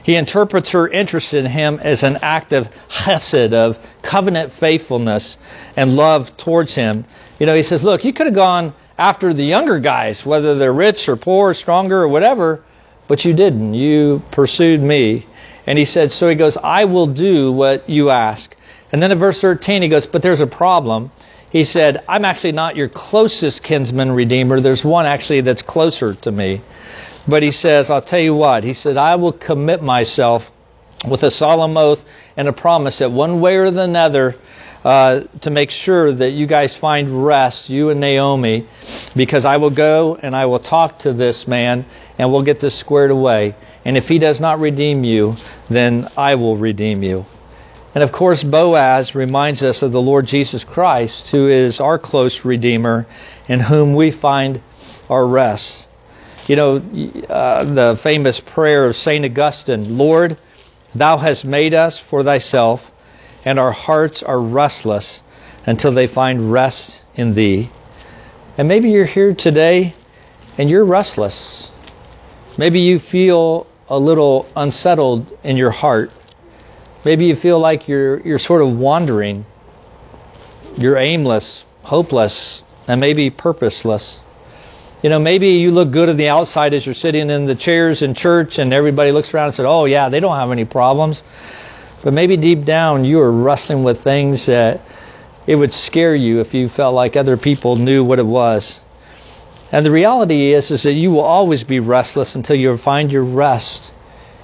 He 0.04 0.15
interprets 0.15 0.72
her 0.72 0.88
interest 0.88 1.34
in 1.34 1.46
him 1.46 1.80
as 1.82 2.04
an 2.04 2.20
act 2.22 2.54
of 2.54 2.70
chesed, 2.89 3.54
of 3.54 3.80
covenant 4.02 4.52
faithfulness 4.54 5.38
and 5.76 5.96
love 5.96 6.36
towards 6.38 6.74
him. 6.76 7.06
You 7.39 7.46
know, 7.46 7.56
he 7.56 7.63
says, 7.63 7.84
Look, 7.84 8.04
you 8.04 8.13
could 8.13 8.28
have 8.28 8.36
gone 8.36 8.74
after 8.98 9.34
the 9.34 9.44
younger 9.44 9.80
guys, 9.80 10.26
whether 10.26 10.56
they're 10.56 10.74
rich 10.74 11.10
or 11.10 11.15
poor, 11.15 11.50
or 11.50 11.54
stronger 11.54 12.02
or 12.02 12.08
whatever, 12.08 12.63
but 13.08 13.26
you 13.26 13.34
didn't. 13.34 13.74
You 13.74 14.22
pursued 14.32 14.82
me. 14.82 15.26
And 15.67 15.78
he 15.78 15.86
said, 15.86 16.12
So 16.12 16.30
he 16.30 16.36
goes, 16.36 16.58
I 16.58 16.86
will 16.86 17.08
do 17.08 17.52
what 17.52 17.89
you 17.89 18.10
ask. 18.10 18.56
And 18.91 19.02
then 19.02 19.12
in 19.12 19.20
verse 19.20 19.39
13, 19.41 19.82
he 19.82 19.89
goes, 19.89 20.06
But 20.06 20.22
there's 20.22 20.41
a 20.41 20.48
problem. 20.48 21.12
He 21.50 21.65
said, 21.65 22.04
I'm 22.08 22.24
actually 22.24 22.54
not 22.54 22.78
your 22.78 22.88
closest 22.88 23.62
kinsman 23.62 24.12
redeemer. 24.12 24.62
There's 24.62 24.86
one 24.86 25.06
actually 25.06 25.41
that's 25.41 25.62
closer 25.62 26.15
to 26.15 26.32
me. 26.32 26.62
But 27.27 27.43
he 27.43 27.51
says, 27.51 27.89
I'll 27.89 28.01
tell 28.01 28.19
you 28.19 28.36
what. 28.36 28.63
He 28.63 28.73
said, 28.73 28.97
I 28.97 29.15
will 29.15 29.34
commit 29.34 29.81
myself 29.81 30.51
with 31.07 31.23
a 31.23 31.31
solemn 31.31 31.77
oath 31.77 32.03
and 32.38 32.47
a 32.47 32.53
promise 32.53 32.99
that 32.99 33.12
one 33.12 33.41
way 33.41 33.57
or 33.57 33.65
another, 33.65 34.36
uh, 34.84 35.21
to 35.41 35.51
make 35.51 35.69
sure 35.69 36.12
that 36.12 36.31
you 36.31 36.47
guys 36.47 36.75
find 36.75 37.23
rest, 37.25 37.69
you 37.69 37.89
and 37.89 37.99
Naomi, 37.99 38.67
because 39.15 39.45
I 39.45 39.57
will 39.57 39.69
go 39.69 40.15
and 40.15 40.36
I 40.36 40.47
will 40.47 40.60
talk 40.60 40.99
to 40.99 41.13
this 41.13 41.47
man 41.47 41.86
and 42.17 42.31
we'll 42.31 42.43
get 42.43 42.60
this 42.60 42.75
squared 42.75 43.12
away. 43.12 43.55
And 43.86 43.97
if 43.97 44.07
he 44.07 44.17
does 44.17 44.39
not 44.39 44.60
redeem 44.60 45.03
you, 45.03 45.36
then 45.69 46.07
I 46.17 46.36
will 46.36 46.57
redeem 46.57 47.03
you. 47.03 47.25
And 47.93 48.03
of 48.03 48.12
course, 48.12 48.43
Boaz 48.43 49.15
reminds 49.15 49.63
us 49.63 49.81
of 49.81 49.91
the 49.91 50.01
Lord 50.01 50.25
Jesus 50.25 50.63
Christ, 50.63 51.29
who 51.29 51.49
is 51.49 51.79
our 51.79 51.99
close 51.99 52.45
Redeemer, 52.45 53.05
in 53.47 53.60
whom 53.60 53.95
we 53.95 54.12
find 54.12 54.62
our 55.10 55.25
rest. 55.27 55.89
You 56.47 56.56
know, 56.56 56.75
uh, 57.30 57.63
the 57.65 57.99
famous 58.01 58.39
prayer 58.39 58.86
of 58.86 58.95
St. 58.95 59.25
Augustine 59.25 59.97
Lord, 59.97 60.38
Thou 60.93 61.17
hast 61.17 61.45
made 61.45 61.73
us 61.73 61.99
for 61.99 62.23
Thyself 62.23 62.91
and 63.45 63.60
our 63.60 63.71
hearts 63.71 64.23
are 64.23 64.39
restless 64.39 65.23
until 65.65 65.91
they 65.91 66.08
find 66.08 66.51
rest 66.51 67.04
in 67.15 67.34
Thee. 67.34 67.69
And 68.58 68.67
maybe 68.67 68.89
you're 68.91 69.06
here 69.06 69.34
today 69.34 69.93
and 70.58 70.69
you're 70.69 70.86
restless. 70.86 71.71
Maybe 72.58 72.82
you 72.82 72.99
feel 72.99 73.67
a 73.88 73.97
little 73.97 74.45
unsettled 74.56 75.32
in 75.43 75.58
your 75.58 75.71
heart. 75.71 76.12
Maybe 77.06 77.25
you 77.25 77.36
feel 77.36 77.60
like 77.60 77.88
you're 77.88 78.19
you're 78.19 78.39
sort 78.39 78.62
of 78.62 78.77
wandering. 78.77 79.45
You're 80.77 80.97
aimless, 80.97 81.65
hopeless, 81.84 82.63
and 82.88 83.01
maybe 83.01 83.30
purposeless. 83.30 84.19
You 85.02 85.10
know, 85.10 85.20
maybe 85.20 85.48
you 85.50 85.72
look 85.72 85.90
good 85.90 86.10
on 86.10 86.18
the 86.18 86.28
outside 86.28 86.76
as 86.76 86.86
you're 86.86 86.94
sitting 86.94 87.32
in 87.32 87.46
the 87.46 87.56
chairs 87.56 88.04
in 88.04 88.14
church 88.14 88.60
and 88.60 88.72
everybody 88.72 89.12
looks 89.12 89.34
around 89.34 89.46
and 89.46 89.56
says, 89.56 89.66
"Oh 89.68 89.86
yeah, 89.86 90.10
they 90.10 90.20
don't 90.20 90.36
have 90.36 90.52
any 90.52 90.66
problems." 90.66 91.24
But 92.04 92.14
maybe 92.14 92.38
deep 92.38 92.66
down 92.66 93.04
you 93.04 93.20
are 93.22 93.32
wrestling 93.32 93.84
with 93.84 94.02
things 94.02 94.46
that 94.46 94.82
it 95.48 95.56
would 95.56 95.74
scare 95.74 96.14
you 96.14 96.40
if 96.40 96.54
you 96.54 96.70
felt 96.70 96.94
like 96.94 97.16
other 97.16 97.36
people 97.36 97.78
knew 97.78 98.04
what 98.04 98.20
it 98.20 98.26
was. 98.26 98.80
And 99.72 99.84
the 99.86 99.92
reality 99.92 100.54
is 100.54 100.70
is 100.70 100.84
that 100.84 100.94
you 100.94 101.10
will 101.12 101.22
always 101.22 101.64
be 101.64 101.80
restless 101.80 102.36
until 102.36 102.56
you 102.56 102.78
find 102.78 103.12
your 103.12 103.24
rest 103.24 103.94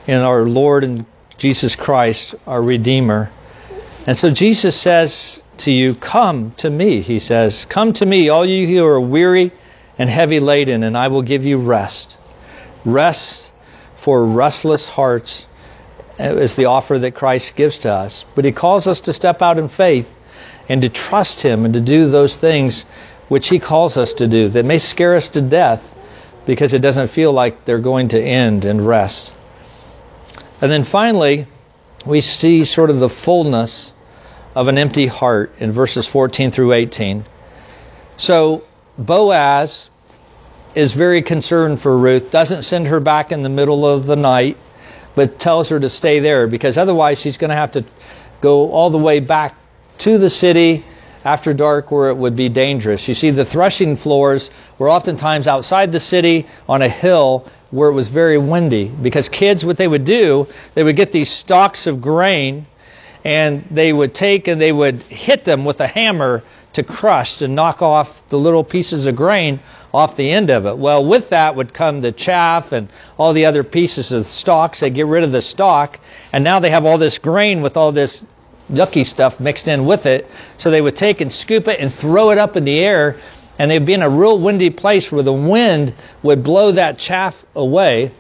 in 0.07 0.17
our 0.17 0.43
Lord 0.43 0.83
and 0.83 1.05
Jesus 1.37 1.75
Christ, 1.75 2.33
our 2.47 2.61
Redeemer. 2.61 3.29
And 4.07 4.17
so 4.17 4.31
Jesus 4.31 4.79
says 4.79 5.43
to 5.57 5.71
you, 5.71 5.93
Come 5.93 6.53
to 6.57 6.69
me, 6.69 7.01
he 7.01 7.19
says. 7.19 7.65
Come 7.65 7.93
to 7.93 8.05
me, 8.05 8.29
all 8.29 8.45
you 8.45 8.65
who 8.65 8.85
are 8.85 8.99
weary 8.99 9.51
and 9.97 10.09
heavy 10.09 10.39
laden, 10.39 10.83
and 10.83 10.97
I 10.97 11.07
will 11.07 11.23
give 11.23 11.45
you 11.45 11.57
rest. 11.57 12.17
Rest 12.85 13.53
for 13.95 14.25
restless 14.25 14.87
hearts 14.87 15.47
is 16.19 16.55
the 16.55 16.65
offer 16.65 16.99
that 16.99 17.15
Christ 17.15 17.55
gives 17.55 17.79
to 17.79 17.91
us. 17.91 18.25
But 18.35 18.45
he 18.45 18.51
calls 18.51 18.87
us 18.87 19.01
to 19.01 19.13
step 19.13 19.41
out 19.41 19.57
in 19.57 19.67
faith 19.67 20.09
and 20.69 20.81
to 20.81 20.89
trust 20.89 21.41
him 21.41 21.65
and 21.65 21.73
to 21.73 21.81
do 21.81 22.07
those 22.07 22.37
things 22.37 22.85
which 23.27 23.49
he 23.49 23.59
calls 23.59 23.97
us 23.97 24.15
to 24.15 24.27
do 24.27 24.49
that 24.49 24.65
may 24.65 24.79
scare 24.79 25.15
us 25.15 25.29
to 25.29 25.41
death 25.41 25.93
because 26.45 26.73
it 26.73 26.81
doesn't 26.81 27.09
feel 27.09 27.33
like 27.33 27.65
they're 27.65 27.79
going 27.79 28.09
to 28.09 28.21
end 28.21 28.65
and 28.65 28.85
rest. 28.85 29.35
And 30.61 30.71
then 30.71 30.85
finally, 30.85 31.45
we 32.05 32.21
see 32.21 32.63
sort 32.63 32.89
of 32.89 32.99
the 32.99 33.09
fullness 33.09 33.93
of 34.55 34.67
an 34.67 34.77
empty 34.77 35.07
heart 35.07 35.51
in 35.59 35.71
verses 35.71 36.07
14 36.07 36.51
through 36.51 36.73
18. 36.73 37.25
So 38.15 38.63
Boaz 38.97 39.89
is 40.75 40.93
very 40.93 41.21
concerned 41.21 41.79
for 41.79 41.97
Ruth, 41.97 42.31
doesn't 42.31 42.63
send 42.63 42.87
her 42.87 42.99
back 42.99 43.31
in 43.31 43.43
the 43.43 43.49
middle 43.49 43.85
of 43.85 44.05
the 44.05 44.15
night, 44.15 44.57
but 45.15 45.39
tells 45.39 45.69
her 45.69 45.79
to 45.79 45.89
stay 45.89 46.19
there 46.19 46.47
because 46.47 46.77
otherwise 46.77 47.19
she's 47.19 47.37
going 47.37 47.49
to 47.49 47.55
have 47.55 47.71
to 47.73 47.85
go 48.41 48.71
all 48.71 48.89
the 48.89 48.97
way 48.97 49.19
back 49.19 49.55
to 49.99 50.17
the 50.17 50.29
city 50.29 50.83
after 51.25 51.53
dark 51.53 51.91
where 51.91 52.09
it 52.09 52.15
would 52.15 52.35
be 52.35 52.49
dangerous. 52.49 53.07
You 53.07 53.15
see, 53.15 53.31
the 53.31 53.45
threshing 53.45 53.97
floors 53.97 54.51
were 54.77 54.89
oftentimes 54.89 55.47
outside 55.47 55.91
the 55.91 55.99
city 55.99 56.45
on 56.69 56.81
a 56.81 56.89
hill 56.89 57.47
where 57.71 57.89
it 57.89 57.93
was 57.93 58.09
very 58.09 58.37
windy 58.37 58.89
because 58.89 59.27
kids, 59.27 59.65
what 59.65 59.77
they 59.77 59.87
would 59.87 60.05
do, 60.05 60.47
they 60.73 60.83
would 60.83 60.95
get 60.95 61.11
these 61.11 61.29
stalks 61.29 61.87
of 61.87 62.01
grain 62.01 62.65
and 63.25 63.65
they 63.71 63.91
would 63.91 64.13
take 64.13 64.47
and 64.47 64.61
they 64.61 64.71
would 64.71 65.01
hit 65.03 65.43
them 65.43 65.65
with 65.65 65.81
a 65.81 65.87
hammer 65.87 66.43
to 66.77 66.83
crush 66.83 67.37
to 67.37 67.47
knock 67.47 67.81
off 67.81 68.27
the 68.29 68.37
little 68.37 68.63
pieces 68.63 69.05
of 69.07 69.15
grain 69.15 69.59
off 69.93 70.15
the 70.15 70.31
end 70.31 70.51
of 70.51 70.65
it. 70.67 70.77
Well, 70.77 71.03
with 71.03 71.29
that 71.29 71.55
would 71.55 71.73
come 71.73 72.01
the 72.01 72.11
chaff 72.11 72.71
and 72.71 72.87
all 73.17 73.33
the 73.33 73.45
other 73.45 73.63
pieces 73.63 74.11
of 74.11 74.27
stalks. 74.27 74.79
They 74.79 74.91
get 74.91 75.07
rid 75.07 75.23
of 75.23 75.31
the 75.31 75.41
stalk, 75.41 75.99
and 76.31 76.43
now 76.43 76.59
they 76.59 76.69
have 76.69 76.85
all 76.85 76.99
this 76.99 77.17
grain 77.17 77.61
with 77.63 77.77
all 77.77 77.91
this 77.91 78.23
yucky 78.69 79.05
stuff 79.05 79.39
mixed 79.39 79.67
in 79.67 79.85
with 79.87 80.05
it. 80.05 80.27
So 80.57 80.69
they 80.69 80.81
would 80.81 80.95
take 80.95 81.19
and 81.19 81.33
scoop 81.33 81.67
it 81.67 81.79
and 81.79 81.91
throw 81.91 82.29
it 82.29 82.37
up 82.37 82.55
in 82.55 82.63
the 82.63 82.79
air, 82.79 83.15
and 83.57 83.71
they'd 83.71 83.85
be 83.85 83.93
in 83.93 84.03
a 84.03 84.09
real 84.09 84.39
windy 84.39 84.69
place 84.69 85.11
where 85.11 85.23
the 85.23 85.33
wind 85.33 85.95
would 86.21 86.43
blow 86.43 86.73
that 86.73 86.99
chaff 86.99 87.43
away, 87.55 88.11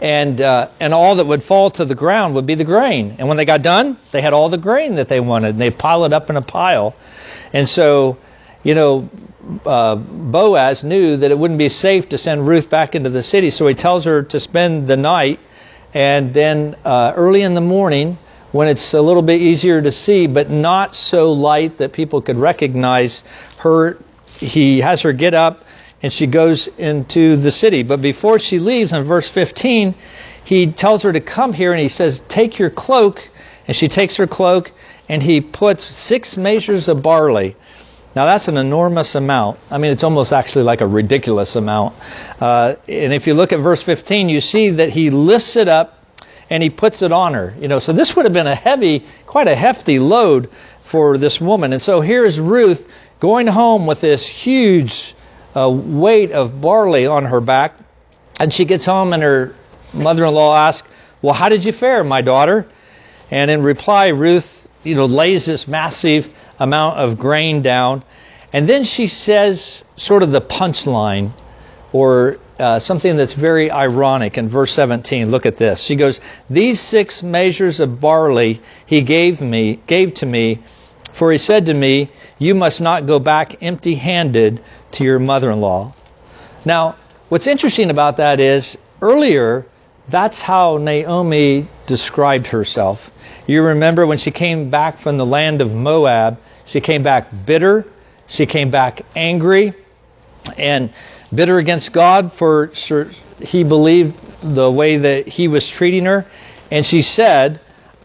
and 0.00 0.40
uh, 0.40 0.68
and 0.80 0.92
all 0.92 1.14
that 1.16 1.26
would 1.26 1.44
fall 1.44 1.70
to 1.70 1.84
the 1.84 1.94
ground 1.94 2.34
would 2.34 2.46
be 2.46 2.56
the 2.56 2.64
grain. 2.64 3.16
And 3.18 3.28
when 3.28 3.36
they 3.36 3.44
got 3.44 3.62
done, 3.62 3.98
they 4.10 4.20
had 4.20 4.32
all 4.32 4.48
the 4.48 4.58
grain 4.58 4.96
that 4.96 5.06
they 5.06 5.20
wanted, 5.20 5.50
and 5.50 5.60
they 5.60 5.70
pile 5.70 6.04
it 6.06 6.12
up 6.12 6.28
in 6.28 6.36
a 6.36 6.42
pile. 6.42 6.96
And 7.52 7.68
so, 7.68 8.18
you 8.62 8.74
know, 8.74 9.08
uh, 9.66 9.96
Boaz 9.96 10.84
knew 10.84 11.16
that 11.16 11.30
it 11.30 11.38
wouldn't 11.38 11.58
be 11.58 11.68
safe 11.68 12.08
to 12.10 12.18
send 12.18 12.46
Ruth 12.46 12.70
back 12.70 12.94
into 12.94 13.10
the 13.10 13.22
city, 13.22 13.50
so 13.50 13.66
he 13.66 13.74
tells 13.74 14.04
her 14.04 14.22
to 14.24 14.40
spend 14.40 14.86
the 14.86 14.96
night, 14.96 15.40
and 15.92 16.32
then 16.32 16.76
uh, 16.84 17.12
early 17.16 17.42
in 17.42 17.54
the 17.54 17.60
morning 17.60 18.18
when 18.52 18.68
it's 18.68 18.94
a 18.94 19.00
little 19.00 19.22
bit 19.22 19.40
easier 19.40 19.80
to 19.80 19.90
see, 19.90 20.26
but 20.26 20.50
not 20.50 20.94
so 20.94 21.32
light 21.32 21.78
that 21.78 21.92
people 21.92 22.20
could 22.22 22.36
recognize 22.36 23.24
her. 23.58 23.98
He 24.26 24.80
has 24.80 25.02
her 25.02 25.12
get 25.12 25.34
up 25.34 25.64
and 26.02 26.12
she 26.12 26.26
goes 26.26 26.68
into 26.78 27.36
the 27.36 27.50
city. 27.50 27.82
But 27.82 28.02
before 28.02 28.38
she 28.38 28.58
leaves, 28.58 28.92
in 28.92 29.04
verse 29.04 29.30
15, 29.30 29.94
he 30.44 30.72
tells 30.72 31.04
her 31.04 31.12
to 31.12 31.20
come 31.20 31.52
here 31.52 31.72
and 31.72 31.80
he 31.80 31.88
says, 31.88 32.20
Take 32.20 32.58
your 32.58 32.70
cloak. 32.70 33.28
And 33.72 33.76
she 33.78 33.88
takes 33.88 34.18
her 34.18 34.26
cloak 34.26 34.70
and 35.08 35.22
he 35.22 35.40
puts 35.40 35.82
six 35.82 36.36
measures 36.36 36.88
of 36.88 37.02
barley. 37.02 37.56
Now 38.14 38.26
that's 38.26 38.46
an 38.48 38.58
enormous 38.58 39.14
amount. 39.14 39.60
I 39.70 39.78
mean, 39.78 39.92
it's 39.92 40.04
almost 40.04 40.30
actually 40.30 40.64
like 40.64 40.82
a 40.82 40.86
ridiculous 40.86 41.56
amount. 41.56 41.94
Uh, 42.38 42.74
and 42.86 43.14
if 43.14 43.26
you 43.26 43.32
look 43.32 43.50
at 43.50 43.60
verse 43.60 43.82
15, 43.82 44.28
you 44.28 44.42
see 44.42 44.68
that 44.72 44.90
he 44.90 45.08
lifts 45.08 45.56
it 45.56 45.68
up 45.68 46.04
and 46.50 46.62
he 46.62 46.68
puts 46.68 47.00
it 47.00 47.12
on 47.12 47.32
her. 47.32 47.54
You 47.58 47.68
know, 47.68 47.78
so 47.78 47.94
this 47.94 48.14
would 48.14 48.26
have 48.26 48.34
been 48.34 48.46
a 48.46 48.54
heavy, 48.54 49.06
quite 49.24 49.48
a 49.48 49.56
hefty 49.56 49.98
load 49.98 50.50
for 50.82 51.16
this 51.16 51.40
woman. 51.40 51.72
And 51.72 51.80
so 51.80 52.02
here's 52.02 52.38
Ruth 52.38 52.86
going 53.20 53.46
home 53.46 53.86
with 53.86 54.02
this 54.02 54.28
huge 54.28 55.14
uh, 55.54 55.70
weight 55.70 56.32
of 56.32 56.60
barley 56.60 57.06
on 57.06 57.24
her 57.24 57.40
back, 57.40 57.78
and 58.38 58.52
she 58.52 58.66
gets 58.66 58.84
home 58.84 59.14
and 59.14 59.22
her 59.22 59.54
mother-in-law 59.94 60.54
asks, 60.54 60.86
"Well, 61.22 61.32
how 61.32 61.48
did 61.48 61.64
you 61.64 61.72
fare, 61.72 62.04
my 62.04 62.20
daughter?" 62.20 62.66
And 63.32 63.50
in 63.50 63.62
reply, 63.62 64.08
Ruth, 64.08 64.68
you 64.84 64.94
know, 64.94 65.06
lays 65.06 65.46
this 65.46 65.66
massive 65.66 66.28
amount 66.58 66.98
of 66.98 67.18
grain 67.18 67.62
down, 67.62 68.04
and 68.52 68.68
then 68.68 68.84
she 68.84 69.06
says 69.06 69.84
sort 69.96 70.22
of 70.22 70.32
the 70.32 70.42
punchline, 70.42 71.32
or 71.94 72.36
uh, 72.58 72.78
something 72.78 73.16
that's 73.16 73.32
very 73.32 73.70
ironic 73.70 74.36
in 74.36 74.50
verse 74.50 74.70
17. 74.72 75.30
Look 75.30 75.46
at 75.46 75.56
this. 75.56 75.82
She 75.82 75.96
goes, 75.96 76.20
"These 76.50 76.78
six 76.78 77.22
measures 77.22 77.80
of 77.80 78.00
barley 78.00 78.60
he 78.84 79.00
gave 79.00 79.40
me, 79.40 79.80
gave 79.86 80.12
to 80.16 80.26
me, 80.26 80.58
for 81.14 81.32
he 81.32 81.38
said 81.38 81.66
to 81.66 81.74
me, 81.74 82.10
you 82.38 82.54
must 82.54 82.82
not 82.82 83.06
go 83.06 83.18
back 83.18 83.62
empty-handed 83.62 84.60
to 84.92 85.04
your 85.04 85.18
mother-in-law." 85.18 85.94
Now, 86.66 86.96
what's 87.30 87.46
interesting 87.46 87.88
about 87.88 88.18
that 88.18 88.40
is 88.40 88.76
earlier 89.00 89.64
that's 90.08 90.42
how 90.42 90.78
Naomi 90.78 91.68
described 91.86 92.48
herself. 92.48 93.10
You 93.46 93.62
remember 93.62 94.06
when 94.06 94.18
she 94.18 94.30
came 94.30 94.70
back 94.70 94.98
from 94.98 95.18
the 95.18 95.26
land 95.26 95.60
of 95.60 95.72
Moab, 95.72 96.38
she 96.64 96.80
came 96.80 97.02
back 97.02 97.28
bitter, 97.46 97.86
she 98.26 98.46
came 98.46 98.70
back 98.70 99.02
angry, 99.16 99.74
and 100.56 100.90
bitter 101.34 101.58
against 101.58 101.92
God 101.92 102.32
for 102.32 102.70
he 103.40 103.64
believed 103.64 104.14
the 104.42 104.70
way 104.70 104.96
that 104.96 105.28
he 105.28 105.48
was 105.48 105.68
treating 105.68 106.04
her. 106.04 106.26
And 106.70 106.86
she 106.86 107.02
said, 107.02 107.60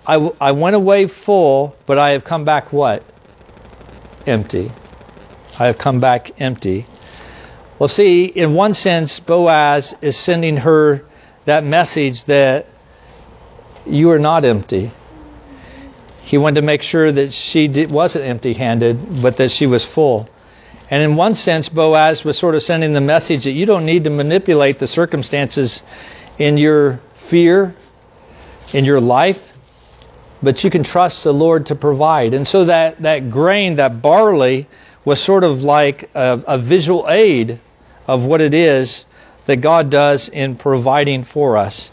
"I 0.05 0.51
went 0.51 0.75
away 0.75 1.07
full, 1.07 1.75
but 1.86 1.97
I 1.97 2.12
have 2.12 2.23
come 2.23 2.45
back 2.45 2.73
what? 2.73 3.03
Empty. 4.25 4.71
I 5.60 5.67
have 5.67 5.77
come 5.77 5.99
back 5.99 6.31
empty. 6.39 6.86
Well, 7.79 7.89
see, 7.89 8.25
in 8.25 8.53
one 8.55 8.73
sense, 8.73 9.19
Boaz 9.19 9.95
is 10.01 10.17
sending 10.17 10.57
her 10.57 11.03
that 11.47 11.63
message 11.63 12.25
that 12.25 12.65
you 13.86 14.12
are 14.12 14.19
not 14.19 14.43
empty. 14.43 14.91
He 16.21 16.38
wanted 16.38 16.60
to 16.60 16.62
make 16.62 16.81
sure 16.81 17.10
that 17.10 17.31
she 17.31 17.69
did, 17.69 17.89
wasn't 17.89 18.25
empty 18.25 18.51
handed, 18.51 19.21
but 19.21 19.38
that 19.38 19.49
she 19.49 19.65
was 19.65 19.86
full. 19.86 20.27
And 20.89 21.01
in 21.01 21.15
one 21.15 21.36
sense, 21.36 21.69
Boaz 21.69 22.25
was 22.25 22.38
sort 22.38 22.55
of 22.55 22.63
sending 22.63 22.91
the 22.91 22.99
message 22.99 23.45
that 23.45 23.53
you 23.53 23.65
don't 23.65 23.86
need 23.86 24.03
to 24.03 24.10
manipulate 24.10 24.77
the 24.77 24.88
circumstances 24.88 25.83
in 26.38 26.57
your 26.57 26.99
fear, 27.13 27.73
in 28.73 28.83
your 28.83 28.99
life, 28.99 29.53
but 30.43 30.65
you 30.65 30.69
can 30.69 30.83
trust 30.83 31.23
the 31.23 31.33
Lord 31.33 31.67
to 31.67 31.75
provide. 31.75 32.33
And 32.33 32.45
so 32.45 32.65
that, 32.65 33.01
that 33.03 33.31
grain, 33.31 33.75
that 33.75 34.01
barley, 34.01 34.67
was 35.05 35.23
sort 35.23 35.45
of 35.45 35.63
like 35.63 36.10
a, 36.13 36.43
a 36.45 36.60
visual 36.60 37.05
aid 37.07 37.62
of 38.05 38.25
what 38.25 38.41
it 38.41 38.53
is 38.53 39.05
that 39.47 39.57
God 39.57 39.89
does 39.89 40.29
in 40.29 40.55
providing 40.55 41.23
for 41.23 41.57
us. 41.57 41.91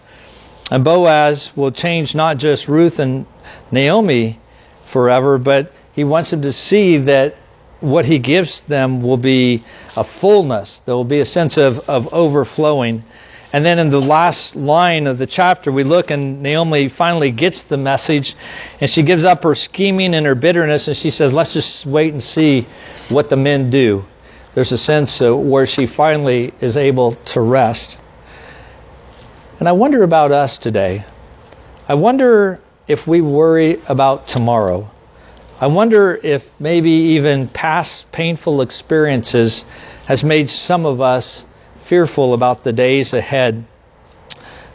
And 0.70 0.84
Boaz 0.84 1.52
will 1.56 1.72
change 1.72 2.14
not 2.14 2.36
just 2.36 2.68
Ruth 2.68 2.98
and 2.98 3.26
Naomi 3.70 4.38
forever, 4.84 5.38
but 5.38 5.72
he 5.92 6.04
wants 6.04 6.30
them 6.30 6.42
to 6.42 6.52
see 6.52 6.98
that 6.98 7.36
what 7.80 8.04
he 8.04 8.18
gives 8.18 8.62
them 8.62 9.02
will 9.02 9.16
be 9.16 9.64
a 9.96 10.04
fullness. 10.04 10.80
There 10.80 10.94
will 10.94 11.04
be 11.04 11.20
a 11.20 11.24
sense 11.24 11.56
of, 11.56 11.78
of 11.88 12.12
overflowing. 12.12 13.04
And 13.52 13.64
then 13.64 13.78
in 13.78 13.90
the 13.90 14.00
last 14.00 14.56
line 14.56 15.06
of 15.06 15.18
the 15.18 15.26
chapter, 15.26 15.70
we 15.70 15.84
look 15.84 16.10
and 16.10 16.42
Naomi 16.42 16.88
finally 16.88 17.30
gets 17.30 17.62
the 17.64 17.76
message 17.76 18.34
and 18.80 18.90
she 18.90 19.04
gives 19.04 19.24
up 19.24 19.44
her 19.44 19.54
scheming 19.54 20.14
and 20.14 20.26
her 20.26 20.34
bitterness 20.34 20.88
and 20.88 20.96
she 20.96 21.10
says, 21.10 21.32
let's 21.32 21.52
just 21.52 21.86
wait 21.86 22.12
and 22.12 22.22
see 22.22 22.66
what 23.10 23.28
the 23.30 23.36
men 23.36 23.70
do. 23.70 24.04
There's 24.54 24.72
a 24.72 24.78
sense 24.78 25.20
uh, 25.20 25.36
where 25.36 25.66
she 25.66 25.86
finally 25.86 26.52
is 26.60 26.76
able 26.76 27.16
to 27.32 27.40
rest. 27.40 27.98
And 29.58 29.68
I 29.68 29.72
wonder 29.72 30.02
about 30.02 30.30
us 30.30 30.58
today. 30.58 31.04
I 31.88 31.94
wonder 31.94 32.60
if 32.86 33.06
we 33.06 33.20
worry 33.20 33.80
about 33.88 34.28
tomorrow. 34.28 34.90
I 35.60 35.66
wonder 35.68 36.18
if 36.22 36.48
maybe 36.60 36.90
even 36.90 37.48
past 37.48 38.10
painful 38.12 38.60
experiences 38.60 39.64
has 40.06 40.22
made 40.22 40.50
some 40.50 40.86
of 40.86 41.00
us 41.00 41.44
fearful 41.86 42.34
about 42.34 42.62
the 42.62 42.72
days 42.72 43.12
ahead. 43.12 43.64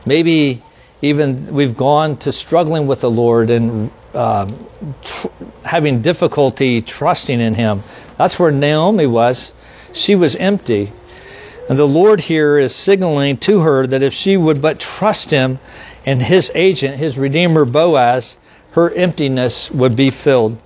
Maybe 0.06 0.64
even 1.02 1.54
we've 1.54 1.76
gone 1.78 2.18
to 2.18 2.32
struggling 2.32 2.88
with 2.88 3.02
the 3.02 3.12
Lord 3.12 3.50
and 3.50 3.92
um, 4.14 4.68
tr- 5.04 5.28
having 5.64 6.02
difficulty 6.02 6.82
trusting 6.82 7.40
in 7.40 7.54
Him. 7.54 7.84
That's 8.18 8.40
where 8.40 8.52
Naomi 8.52 9.08
was. 9.08 9.54
She 9.94 10.16
was 10.16 10.36
empty. 10.36 10.92
And 11.70 11.78
the 11.78 11.88
Lord 11.88 12.20
here 12.20 12.58
is 12.58 12.74
signaling 12.74 13.38
to 13.38 13.60
her 13.60 13.86
that 13.86 14.02
if 14.02 14.14
she 14.14 14.36
would 14.36 14.62
but 14.62 14.80
trust 14.80 15.32
Him 15.32 15.60
and 16.06 16.22
His 16.22 16.52
agent, 16.56 16.98
His 16.98 17.18
Redeemer 17.18 17.66
Boaz, 17.66 18.38
her 18.72 18.92
emptiness 18.92 19.70
would 19.72 19.96
be 19.96 20.10
filled. 20.10 20.58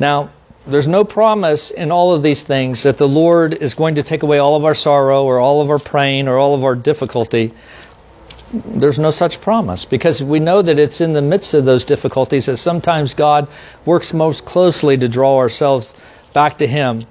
Now, 0.00 0.30
there's 0.66 0.86
no 0.86 1.04
promise 1.04 1.70
in 1.70 1.90
all 1.90 2.14
of 2.14 2.22
these 2.22 2.42
things 2.42 2.84
that 2.84 2.96
the 2.96 3.08
Lord 3.08 3.52
is 3.52 3.74
going 3.74 3.96
to 3.96 4.02
take 4.02 4.22
away 4.22 4.38
all 4.38 4.56
of 4.56 4.64
our 4.64 4.74
sorrow 4.74 5.24
or 5.24 5.38
all 5.38 5.60
of 5.60 5.70
our 5.70 5.78
pain 5.78 6.28
or 6.28 6.38
all 6.38 6.54
of 6.54 6.64
our 6.64 6.74
difficulty. 6.74 7.52
There's 8.52 8.98
no 8.98 9.10
such 9.10 9.40
promise 9.40 9.84
because 9.84 10.22
we 10.22 10.38
know 10.38 10.62
that 10.62 10.78
it's 10.78 11.00
in 11.00 11.14
the 11.14 11.22
midst 11.22 11.54
of 11.54 11.64
those 11.64 11.84
difficulties 11.84 12.46
that 12.46 12.58
sometimes 12.58 13.14
God 13.14 13.48
works 13.84 14.14
most 14.14 14.44
closely 14.44 14.96
to 14.96 15.08
draw 15.08 15.38
ourselves 15.38 15.94
back 16.32 16.58
to 16.58 16.66
Him. 16.66 17.02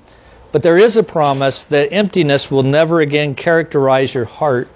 But 0.51 0.63
there 0.63 0.77
is 0.77 0.97
a 0.97 1.03
promise 1.03 1.63
that 1.65 1.93
emptiness 1.93 2.51
will 2.51 2.63
never 2.63 2.99
again 2.99 3.35
characterize 3.35 4.13
your 4.13 4.25
heart 4.25 4.67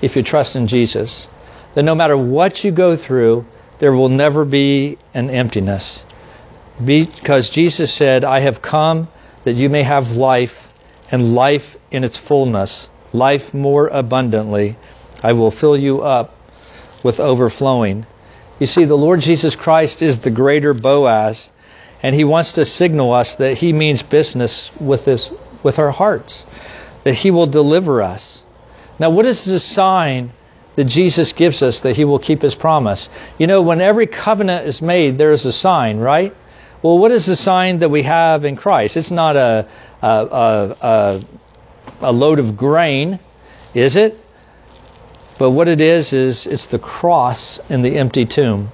if 0.00 0.16
you 0.16 0.22
trust 0.22 0.54
in 0.56 0.66
Jesus. 0.66 1.26
That 1.74 1.82
no 1.82 1.94
matter 1.94 2.16
what 2.16 2.62
you 2.62 2.70
go 2.70 2.96
through, 2.96 3.44
there 3.78 3.92
will 3.92 4.08
never 4.08 4.44
be 4.44 4.98
an 5.12 5.30
emptiness. 5.30 6.04
Because 6.84 7.50
Jesus 7.50 7.92
said, 7.92 8.24
I 8.24 8.40
have 8.40 8.62
come 8.62 9.08
that 9.44 9.54
you 9.54 9.68
may 9.68 9.82
have 9.82 10.12
life 10.12 10.68
and 11.10 11.34
life 11.34 11.76
in 11.90 12.04
its 12.04 12.18
fullness, 12.18 12.90
life 13.12 13.52
more 13.52 13.88
abundantly. 13.88 14.76
I 15.22 15.32
will 15.32 15.50
fill 15.50 15.76
you 15.76 16.00
up 16.02 16.34
with 17.02 17.20
overflowing. 17.20 18.06
You 18.58 18.66
see, 18.66 18.84
the 18.84 18.96
Lord 18.96 19.20
Jesus 19.20 19.56
Christ 19.56 20.02
is 20.02 20.20
the 20.20 20.30
greater 20.30 20.74
Boaz, 20.74 21.50
and 22.04 22.14
he 22.14 22.22
wants 22.22 22.52
to 22.52 22.66
signal 22.66 23.14
us 23.14 23.36
that 23.36 23.54
he 23.54 23.72
means 23.72 24.02
business 24.02 24.70
with 24.78 25.06
this 25.06 25.32
with 25.62 25.78
our 25.78 25.90
hearts, 25.90 26.44
that 27.02 27.14
he 27.14 27.30
will 27.30 27.46
deliver 27.46 28.02
us. 28.02 28.42
Now, 28.98 29.08
what 29.08 29.24
is 29.24 29.46
the 29.46 29.58
sign 29.58 30.30
that 30.74 30.84
Jesus 30.84 31.32
gives 31.32 31.62
us 31.62 31.80
that 31.80 31.96
he 31.96 32.04
will 32.04 32.18
keep 32.18 32.42
his 32.42 32.54
promise? 32.54 33.08
You 33.38 33.46
know, 33.46 33.62
when 33.62 33.80
every 33.80 34.06
covenant 34.06 34.66
is 34.66 34.82
made, 34.82 35.16
there 35.16 35.32
is 35.32 35.46
a 35.46 35.52
sign, 35.52 35.98
right? 35.98 36.34
Well, 36.82 36.98
what 36.98 37.10
is 37.10 37.24
the 37.24 37.36
sign 37.36 37.78
that 37.78 37.88
we 37.88 38.02
have 38.02 38.44
in 38.44 38.56
Christ? 38.56 38.98
It's 38.98 39.10
not 39.10 39.36
a 39.36 39.66
a, 40.02 40.06
a, 40.06 40.76
a, 40.82 41.24
a 42.02 42.12
load 42.12 42.38
of 42.38 42.58
grain, 42.58 43.18
is 43.72 43.96
it? 43.96 44.20
But 45.38 45.52
what 45.52 45.68
it 45.68 45.80
is, 45.80 46.12
is 46.12 46.46
it's 46.46 46.66
the 46.66 46.78
cross 46.78 47.60
and 47.70 47.82
the 47.82 47.96
empty 47.96 48.26
tomb. 48.26 48.68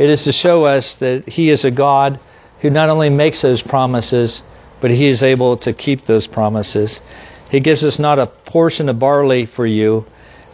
It 0.00 0.10
is 0.10 0.24
to 0.24 0.32
show 0.32 0.64
us 0.64 0.96
that 0.96 1.28
He 1.28 1.48
is 1.48 1.64
a 1.64 1.70
God 1.70 2.18
who 2.62 2.70
not 2.70 2.88
only 2.88 3.10
makes 3.10 3.42
those 3.42 3.60
promises, 3.62 4.42
but 4.80 4.90
He 4.90 5.08
is 5.08 5.22
able 5.22 5.56
to 5.58 5.72
keep 5.72 6.02
those 6.04 6.28
promises. 6.28 7.02
He 7.50 7.60
gives 7.60 7.84
us 7.84 7.98
not 7.98 8.18
a 8.18 8.26
portion 8.26 8.88
of 8.88 8.98
barley 8.98 9.46
for 9.46 9.66
you, 9.66 10.06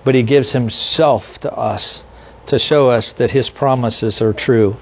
but 0.05 0.15
He 0.15 0.23
gives 0.23 0.53
Himself 0.53 1.39
to 1.41 1.53
us 1.53 2.03
to 2.47 2.59
show 2.59 2.91
us 2.91 3.13
that 3.15 3.31
His 3.31 3.51
promises 3.51 4.23
are 4.23 4.33
true. 4.33 4.77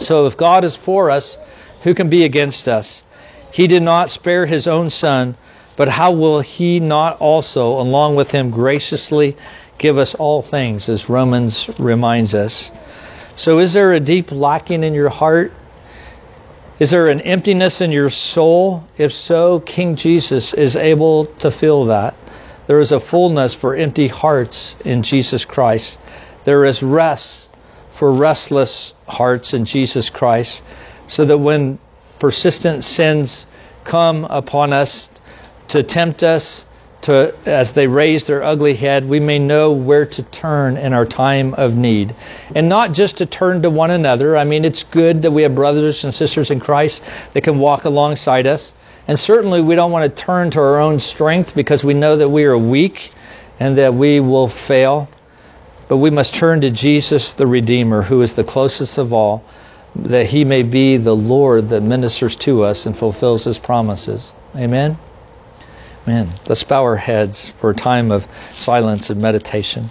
So 0.00 0.26
if 0.26 0.36
God 0.36 0.64
is 0.64 0.76
for 0.76 1.10
us, 1.10 1.38
who 1.82 1.94
can 1.94 2.10
be 2.10 2.24
against 2.24 2.68
us? 2.68 3.04
He 3.52 3.68
did 3.68 3.82
not 3.82 4.10
spare 4.10 4.44
His 4.44 4.66
own 4.66 4.90
Son, 4.90 5.36
but 5.76 5.88
how 5.88 6.12
will 6.12 6.40
He 6.40 6.80
not 6.80 7.20
also, 7.20 7.78
along 7.78 8.16
with 8.16 8.32
Him, 8.32 8.50
graciously 8.50 9.36
give 9.78 9.98
us 9.98 10.16
all 10.16 10.42
things, 10.42 10.88
as 10.88 11.08
Romans 11.08 11.70
reminds 11.78 12.34
us. 12.34 12.72
So, 13.36 13.58
is 13.58 13.72
there 13.72 13.92
a 13.92 14.00
deep 14.00 14.32
lacking 14.32 14.82
in 14.82 14.94
your 14.94 15.10
heart? 15.10 15.52
Is 16.78 16.90
there 16.90 17.08
an 17.08 17.22
emptiness 17.22 17.80
in 17.80 17.90
your 17.90 18.10
soul? 18.10 18.84
If 18.98 19.12
so, 19.12 19.60
King 19.60 19.96
Jesus 19.96 20.52
is 20.52 20.76
able 20.76 21.26
to 21.38 21.50
fill 21.50 21.86
that. 21.86 22.14
There 22.66 22.80
is 22.80 22.92
a 22.92 23.00
fullness 23.00 23.54
for 23.54 23.74
empty 23.74 24.08
hearts 24.08 24.76
in 24.84 25.02
Jesus 25.02 25.46
Christ. 25.46 25.98
There 26.44 26.64
is 26.64 26.82
rest 26.82 27.48
for 27.92 28.12
restless 28.12 28.92
hearts 29.08 29.54
in 29.54 29.64
Jesus 29.64 30.10
Christ, 30.10 30.62
so 31.06 31.24
that 31.24 31.38
when 31.38 31.78
persistent 32.18 32.84
sins 32.84 33.46
come 33.84 34.24
upon 34.24 34.74
us 34.74 35.08
to 35.68 35.82
tempt 35.82 36.22
us, 36.22 36.65
to, 37.06 37.34
as 37.46 37.72
they 37.72 37.86
raise 37.86 38.26
their 38.26 38.42
ugly 38.42 38.74
head, 38.74 39.08
we 39.08 39.18
may 39.18 39.38
know 39.38 39.72
where 39.72 40.06
to 40.06 40.22
turn 40.22 40.76
in 40.76 40.92
our 40.92 41.06
time 41.06 41.54
of 41.54 41.76
need. 41.76 42.14
And 42.54 42.68
not 42.68 42.92
just 42.92 43.18
to 43.18 43.26
turn 43.26 43.62
to 43.62 43.70
one 43.70 43.90
another. 43.90 44.36
I 44.36 44.44
mean, 44.44 44.64
it's 44.64 44.84
good 44.84 45.22
that 45.22 45.30
we 45.30 45.42
have 45.42 45.54
brothers 45.54 46.04
and 46.04 46.14
sisters 46.14 46.50
in 46.50 46.60
Christ 46.60 47.02
that 47.32 47.42
can 47.42 47.58
walk 47.58 47.84
alongside 47.84 48.46
us. 48.46 48.74
And 49.08 49.18
certainly 49.18 49.62
we 49.62 49.74
don't 49.76 49.92
want 49.92 50.14
to 50.14 50.22
turn 50.22 50.50
to 50.52 50.60
our 50.60 50.80
own 50.80 51.00
strength 51.00 51.54
because 51.54 51.84
we 51.84 51.94
know 51.94 52.16
that 52.16 52.28
we 52.28 52.44
are 52.44 52.58
weak 52.58 53.10
and 53.60 53.78
that 53.78 53.94
we 53.94 54.20
will 54.20 54.48
fail. 54.48 55.08
But 55.88 55.98
we 55.98 56.10
must 56.10 56.34
turn 56.34 56.60
to 56.62 56.70
Jesus, 56.70 57.34
the 57.34 57.46
Redeemer, 57.46 58.02
who 58.02 58.22
is 58.22 58.34
the 58.34 58.44
closest 58.44 58.98
of 58.98 59.12
all, 59.12 59.44
that 59.94 60.26
he 60.26 60.44
may 60.44 60.64
be 60.64 60.96
the 60.96 61.14
Lord 61.14 61.68
that 61.68 61.82
ministers 61.82 62.36
to 62.36 62.64
us 62.64 62.86
and 62.86 62.96
fulfills 62.96 63.44
his 63.44 63.58
promises. 63.58 64.34
Amen. 64.56 64.98
Man, 66.06 66.30
let's 66.46 66.62
bow 66.62 66.84
our 66.84 66.94
heads 66.94 67.52
for 67.60 67.70
a 67.70 67.74
time 67.74 68.12
of 68.12 68.26
silence 68.54 69.10
and 69.10 69.20
meditation. 69.20 69.90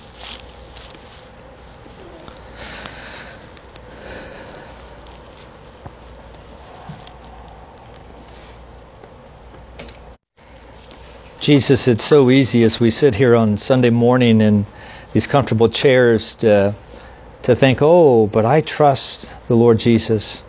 Jesus, 11.42 11.90
it's 11.90 12.06
so 12.06 12.32
easy 12.32 12.64
as 12.64 12.80
we 12.80 12.92
sit 12.92 13.14
here 13.14 13.36
on 13.36 13.58
Sunday 13.58 13.90
morning 13.90 14.40
in 14.40 14.66
these 15.12 15.28
comfortable 15.28 15.68
chairs 15.68 16.36
to, 16.36 16.74
to 17.44 17.56
think, 17.58 17.80
oh, 17.82 18.26
but 18.26 18.46
I 18.46 18.62
trust 18.62 19.36
the 19.50 19.56
Lord 19.56 19.80
Jesus. 19.80 20.44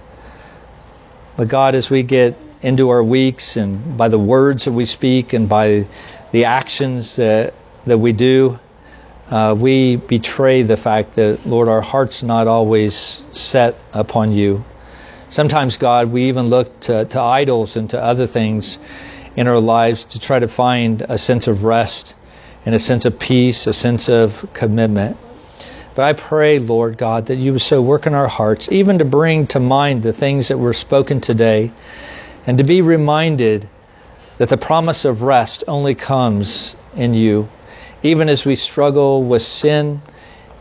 But 1.36 1.48
God, 1.48 1.74
as 1.74 1.90
we 1.90 2.04
get 2.04 2.36
into 2.62 2.88
our 2.90 3.02
weeks 3.02 3.56
and 3.56 3.96
by 3.96 4.08
the 4.08 4.18
words 4.18 4.64
that 4.64 4.72
we 4.72 4.84
speak 4.84 5.32
and 5.32 5.48
by 5.48 5.86
the 6.32 6.44
actions 6.44 7.16
that, 7.16 7.54
that 7.86 7.98
we 7.98 8.12
do, 8.12 8.58
uh, 9.30 9.56
we 9.58 9.96
betray 9.96 10.62
the 10.62 10.76
fact 10.76 11.14
that, 11.14 11.46
Lord, 11.46 11.68
our 11.68 11.80
heart's 11.80 12.22
not 12.22 12.46
always 12.46 13.24
set 13.32 13.74
upon 13.92 14.32
you. 14.32 14.64
Sometimes, 15.28 15.76
God, 15.76 16.12
we 16.12 16.28
even 16.28 16.46
look 16.46 16.80
to, 16.82 17.04
to 17.06 17.20
idols 17.20 17.76
and 17.76 17.90
to 17.90 18.00
other 18.00 18.26
things 18.26 18.78
in 19.34 19.48
our 19.48 19.58
lives 19.58 20.04
to 20.06 20.20
try 20.20 20.38
to 20.38 20.48
find 20.48 21.02
a 21.02 21.18
sense 21.18 21.48
of 21.48 21.64
rest 21.64 22.14
and 22.64 22.74
a 22.74 22.78
sense 22.78 23.04
of 23.04 23.18
peace, 23.18 23.66
a 23.66 23.72
sense 23.72 24.08
of 24.08 24.48
commitment. 24.52 25.16
But 25.96 26.04
I 26.04 26.12
pray, 26.12 26.58
Lord 26.58 26.98
God, 26.98 27.26
that 27.26 27.36
you 27.36 27.52
would 27.52 27.62
so 27.62 27.82
work 27.82 28.06
in 28.06 28.14
our 28.14 28.28
hearts, 28.28 28.70
even 28.70 28.98
to 28.98 29.04
bring 29.04 29.46
to 29.48 29.60
mind 29.60 30.02
the 30.02 30.12
things 30.12 30.48
that 30.48 30.58
were 30.58 30.74
spoken 30.74 31.20
today 31.20 31.72
and 32.46 32.58
to 32.58 32.64
be 32.64 32.80
reminded 32.82 33.68
that 34.38 34.48
the 34.48 34.56
promise 34.56 35.04
of 35.04 35.22
rest 35.22 35.64
only 35.66 35.94
comes 35.94 36.76
in 36.94 37.14
you. 37.14 37.48
Even 38.02 38.28
as 38.28 38.44
we 38.44 38.54
struggle 38.54 39.24
with 39.24 39.42
sin, 39.42 40.00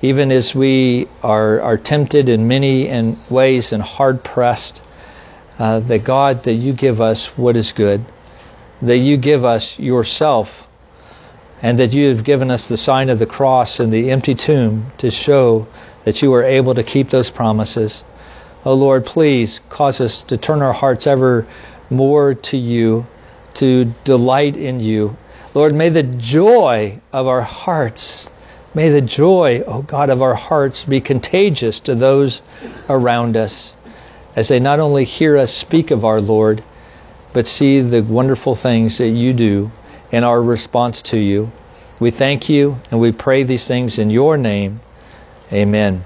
even 0.02 0.32
as 0.32 0.56
we 0.56 1.08
are, 1.22 1.62
are 1.62 1.78
tempted 1.78 2.30
in 2.30 2.48
many 2.48 2.88
and 2.88 3.18
ways 3.30 3.72
and 3.72 3.84
hard 3.84 4.24
pressed, 4.24 4.82
uh, 5.60 5.80
that 5.82 6.04
God, 6.04 6.44
that 6.44 6.54
you 6.54 6.74
give 6.74 7.00
us 7.00 7.28
what 7.38 7.56
is 7.56 7.72
good, 7.72 8.04
that 8.82 8.98
you 8.98 9.18
give 9.18 9.46
us 9.46 9.80
yourself, 9.80 10.68
and 11.62 11.80
that 11.80 11.94
you 11.94 12.10
have 12.10 12.24
given 12.24 12.52
us 12.52 12.68
the 12.68 12.78
sign 12.78 13.10
of 13.10 13.20
the 13.20 13.26
cross 13.26 13.80
and 13.80 13.92
the 13.92 14.12
empty 14.12 14.36
tomb 14.36 14.92
to 14.98 15.12
show 15.12 15.68
that 16.04 16.22
you 16.22 16.34
are 16.34 16.44
able 16.44 16.76
to 16.76 16.84
keep 16.84 17.10
those 17.10 17.32
promises. 17.32 18.04
Oh 18.66 18.74
Lord, 18.74 19.06
please 19.06 19.62
cause 19.70 20.02
us 20.02 20.24
to 20.24 20.38
turn 20.38 20.62
our 20.62 20.74
hearts 20.74 21.08
ever 21.08 21.48
more 21.90 22.34
to 22.34 22.58
you, 22.58 23.06
to 23.56 23.86
delight 24.04 24.58
in 24.58 24.80
you. 24.80 25.16
Lord, 25.54 25.74
may 25.74 25.90
the 25.90 26.04
joy 26.04 27.00
of 27.14 27.28
our 27.28 27.42
hearts, 27.42 28.28
may 28.74 28.90
the 28.90 29.02
joy, 29.02 29.62
O 29.62 29.66
oh 29.68 29.82
God, 29.82 30.10
of 30.10 30.22
our 30.22 30.36
hearts 30.36 30.84
be 30.84 31.02
contagious 31.02 31.80
to 31.82 31.96
those 31.96 32.42
around 32.90 33.38
us 33.38 33.76
as 34.36 34.50
they 34.50 34.60
not 34.60 34.80
only 34.80 35.06
hear 35.06 35.38
us 35.38 35.54
speak 35.54 35.92
of 35.92 36.04
our 36.04 36.20
Lord, 36.20 36.64
but 37.34 37.48
see 37.48 37.82
the 37.82 38.02
wonderful 38.02 38.56
things 38.56 38.98
that 38.98 39.10
you 39.10 39.34
do 39.34 39.72
in 40.12 40.24
our 40.24 40.42
response 40.42 41.02
to 41.04 41.20
you. 41.20 41.52
We 42.00 42.12
thank 42.12 42.50
you 42.50 42.78
and 42.92 43.00
we 43.00 43.12
pray 43.12 43.44
these 43.44 43.68
things 43.68 43.98
in 43.98 44.10
your 44.10 44.38
name. 44.38 44.82
Amen. 45.52 46.04